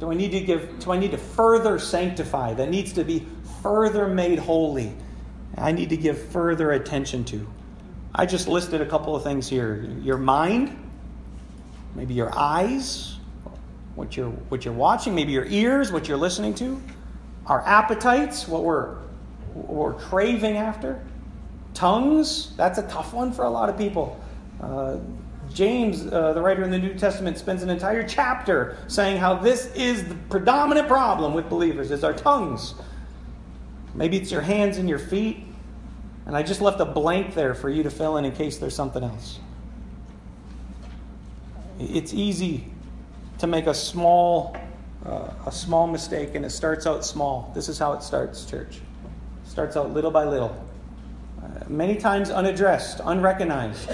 do 0.00 0.10
I 0.10 0.14
need 0.14 0.32
to 0.32 0.40
give 0.40 0.78
do 0.80 0.92
I 0.92 0.98
need 0.98 1.12
to 1.12 1.18
further 1.18 1.78
sanctify 1.78 2.54
that 2.54 2.68
needs 2.68 2.92
to 2.94 3.04
be 3.04 3.26
further 3.66 4.06
made 4.06 4.38
holy, 4.38 4.94
I 5.58 5.72
need 5.72 5.88
to 5.88 5.96
give 5.96 6.16
further 6.28 6.70
attention 6.70 7.24
to. 7.24 7.44
I 8.14 8.24
just 8.24 8.46
listed 8.46 8.80
a 8.80 8.86
couple 8.86 9.16
of 9.16 9.24
things 9.24 9.48
here 9.48 9.90
your 10.02 10.18
mind, 10.18 10.78
maybe 11.96 12.14
your 12.14 12.30
eyes, 12.32 13.16
what 13.96 14.16
you're, 14.16 14.30
what 14.50 14.64
you're 14.64 14.72
watching, 14.72 15.16
maybe 15.16 15.32
your 15.32 15.46
ears, 15.46 15.90
what 15.90 16.06
you're 16.06 16.16
listening 16.16 16.54
to, 16.54 16.80
our 17.46 17.60
appetites, 17.66 18.46
what 18.46 18.62
we're, 18.62 18.98
what 19.54 19.68
we're 19.68 19.94
craving 19.94 20.56
after, 20.56 21.04
tongues, 21.74 22.54
that's 22.56 22.78
a 22.78 22.86
tough 22.86 23.12
one 23.12 23.32
for 23.32 23.46
a 23.46 23.50
lot 23.50 23.68
of 23.68 23.76
people. 23.76 24.20
Uh, 24.62 24.98
James, 25.52 26.06
uh, 26.06 26.32
the 26.34 26.40
writer 26.40 26.62
in 26.62 26.70
the 26.70 26.78
New 26.78 26.94
Testament, 26.94 27.36
spends 27.36 27.64
an 27.64 27.70
entire 27.70 28.06
chapter 28.06 28.76
saying 28.86 29.16
how 29.18 29.34
this 29.34 29.74
is 29.74 30.04
the 30.04 30.14
predominant 30.30 30.86
problem 30.86 31.34
with 31.34 31.48
believers 31.48 31.90
is 31.90 32.04
our 32.04 32.12
tongues. 32.12 32.76
Maybe 33.96 34.18
it's 34.18 34.30
your 34.30 34.42
hands 34.42 34.76
and 34.76 34.88
your 34.88 34.98
feet. 34.98 35.38
And 36.26 36.36
I 36.36 36.42
just 36.42 36.60
left 36.60 36.80
a 36.80 36.84
blank 36.84 37.34
there 37.34 37.54
for 37.54 37.70
you 37.70 37.82
to 37.84 37.90
fill 37.90 38.16
in 38.18 38.24
in 38.24 38.32
case 38.32 38.58
there's 38.58 38.74
something 38.74 39.02
else. 39.02 39.38
It's 41.78 42.12
easy 42.12 42.66
to 43.38 43.46
make 43.46 43.66
a 43.66 43.74
small, 43.74 44.56
uh, 45.04 45.30
a 45.46 45.52
small 45.52 45.86
mistake, 45.86 46.34
and 46.34 46.44
it 46.44 46.50
starts 46.50 46.86
out 46.86 47.04
small. 47.04 47.52
This 47.54 47.68
is 47.68 47.78
how 47.78 47.92
it 47.92 48.02
starts, 48.02 48.44
church. 48.44 48.76
It 48.76 49.48
starts 49.48 49.76
out 49.76 49.92
little 49.92 50.10
by 50.10 50.24
little. 50.24 50.64
Uh, 51.42 51.64
many 51.68 51.96
times 51.96 52.30
unaddressed, 52.30 53.00
unrecognized. 53.04 53.90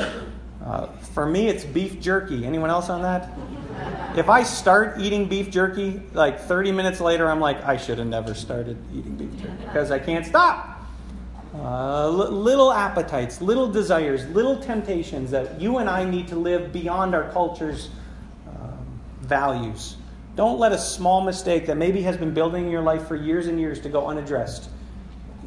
Uh, 0.64 0.86
for 1.12 1.26
me, 1.26 1.48
it's 1.48 1.64
beef 1.64 2.00
jerky. 2.00 2.46
Anyone 2.46 2.70
else 2.70 2.88
on 2.88 3.02
that? 3.02 3.28
If 4.14 4.28
I 4.28 4.42
start 4.42 5.00
eating 5.00 5.26
beef 5.26 5.50
jerky, 5.50 6.02
like 6.12 6.40
30 6.40 6.72
minutes 6.72 7.00
later, 7.00 7.30
I'm 7.30 7.40
like, 7.40 7.64
I 7.64 7.78
should 7.78 7.96
have 7.98 8.06
never 8.06 8.34
started 8.34 8.76
eating 8.92 9.16
beef 9.16 9.30
jerky 9.40 9.64
because 9.64 9.90
I 9.90 9.98
can't 9.98 10.26
stop. 10.26 10.68
Uh, 11.54 12.08
little 12.08 12.72
appetites, 12.72 13.40
little 13.40 13.70
desires, 13.70 14.26
little 14.28 14.56
temptations 14.56 15.30
that 15.30 15.58
you 15.60 15.78
and 15.78 15.88
I 15.88 16.04
need 16.04 16.28
to 16.28 16.36
live 16.36 16.72
beyond 16.72 17.14
our 17.14 17.30
culture's 17.32 17.88
um, 18.48 19.00
values. 19.22 19.96
Don't 20.36 20.58
let 20.58 20.72
a 20.72 20.78
small 20.78 21.22
mistake 21.22 21.66
that 21.66 21.78
maybe 21.78 22.02
has 22.02 22.18
been 22.18 22.34
building 22.34 22.66
in 22.66 22.70
your 22.70 22.82
life 22.82 23.06
for 23.06 23.16
years 23.16 23.46
and 23.46 23.58
years 23.58 23.80
to 23.80 23.88
go 23.88 24.08
unaddressed. 24.08 24.68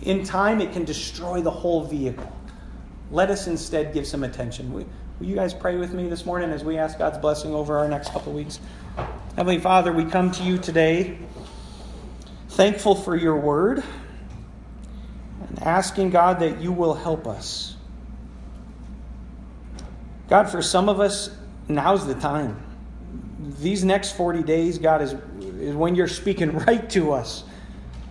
In 0.01 0.23
time, 0.23 0.59
it 0.59 0.73
can 0.73 0.85
destroy 0.85 1.41
the 1.41 1.51
whole 1.51 1.83
vehicle. 1.83 2.31
Let 3.11 3.29
us 3.29 3.45
instead 3.45 3.93
give 3.93 4.07
some 4.07 4.23
attention. 4.23 4.73
We, 4.73 4.85
Will 5.19 5.27
you 5.27 5.35
guys 5.35 5.53
pray 5.53 5.77
with 5.77 5.93
me 5.93 6.09
this 6.09 6.25
morning 6.25 6.49
as 6.49 6.65
we 6.65 6.77
ask 6.77 6.97
God's 6.97 7.17
blessing 7.17 7.53
over 7.53 7.77
our 7.77 7.87
next 7.87 8.11
couple 8.11 8.33
weeks? 8.33 8.59
Heavenly 9.37 9.59
Father, 9.59 9.93
we 9.93 10.03
come 10.03 10.29
to 10.31 10.43
you 10.43 10.57
today 10.57 11.17
thankful 12.49 12.95
for 12.95 13.15
your 13.15 13.37
word 13.37 13.81
and 15.47 15.63
asking 15.63 16.09
God 16.09 16.39
that 16.39 16.59
you 16.59 16.73
will 16.73 16.93
help 16.93 17.27
us. 17.27 17.77
God, 20.27 20.49
for 20.49 20.61
some 20.61 20.89
of 20.89 20.99
us, 20.99 21.29
now's 21.69 22.05
the 22.05 22.15
time. 22.15 22.61
These 23.61 23.85
next 23.85 24.17
40 24.17 24.43
days, 24.43 24.77
God, 24.79 25.01
is, 25.01 25.15
is 25.59 25.75
when 25.75 25.95
you're 25.95 26.09
speaking 26.09 26.57
right 26.65 26.89
to 26.89 27.13
us. 27.13 27.45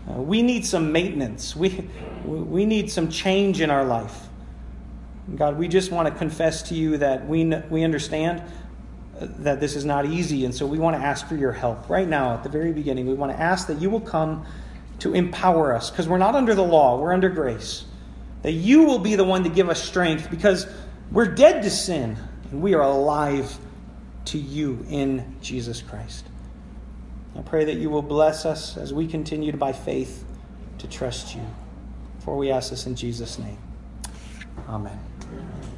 Uh, 0.09 0.23
we 0.23 0.41
need 0.41 0.65
some 0.65 0.91
maintenance. 0.91 1.55
We, 1.55 1.87
we 2.25 2.65
need 2.65 2.91
some 2.91 3.11
change 3.11 3.61
in 3.61 3.69
our 3.69 3.85
life. 3.85 4.29
God, 5.37 5.59
we 5.59 5.69
just 5.69 5.91
want 5.91 6.07
to 6.09 6.15
confess 6.15 6.63
to 6.65 6.75
you 6.75 6.99
that 6.99 7.27
we, 7.27 7.45
we 7.71 7.83
understand 7.83 8.43
uh, 9.19 9.27
that 9.39 9.59
this 9.59 9.75
is 9.75 9.85
not 9.85 10.05
easy, 10.07 10.45
and 10.45 10.55
so 10.55 10.67
we 10.67 10.79
want 10.79 10.97
to 10.97 11.03
ask 11.03 11.27
for 11.27 11.35
your 11.35 11.53
help. 11.53 11.89
Right 11.89 12.07
now, 12.07 12.35
at 12.35 12.43
the 12.43 12.51
very 12.51 12.73
beginning, 12.73 13.07
we 13.07 13.15
want 13.15 13.33
to 13.33 13.41
ask 13.41 13.67
that 13.69 13.81
you 13.81 13.89
will 13.89 14.01
come 14.01 14.45
to 15.01 15.15
empower 15.15 15.75
us, 15.75 15.91
because 15.91 16.09
we're 16.09 16.19
not 16.19 16.35
under 16.35 16.55
the 16.55 16.63
law, 16.63 16.99
we're 17.01 17.15
under 17.15 17.29
grace. 17.29 17.85
That 18.43 18.53
you 18.53 18.85
will 18.85 18.99
be 18.99 19.17
the 19.17 19.25
one 19.25 19.45
to 19.45 19.49
give 19.49 19.71
us 19.71 19.83
strength, 19.83 20.31
because 20.31 20.67
we're 21.11 21.35
dead 21.35 21.63
to 21.63 21.71
sin, 21.71 22.17
and 22.51 22.61
we 22.61 22.75
are 22.75 22.83
alive 22.83 23.57
to 24.27 24.39
you 24.39 24.85
in 24.89 25.37
Jesus 25.41 25.81
Christ. 25.81 26.27
I 27.37 27.43
pray 27.43 27.65
that 27.65 27.77
you 27.77 27.91
will 27.91 28.03
bless 28.03 28.45
us 28.45 28.77
as 28.77 28.93
we 28.93 29.07
continue 29.07 29.53
to, 29.53 29.59
by 29.59 29.73
faith 29.73 30.25
to 30.79 30.87
trust 30.87 31.35
you. 31.35 31.43
For 32.21 32.37
we 32.37 32.51
ask 32.51 32.71
this 32.71 32.87
in 32.87 32.95
Jesus' 32.95 33.39
name. 33.39 33.59
Amen. 34.69 35.14
Yeah. 35.33 35.74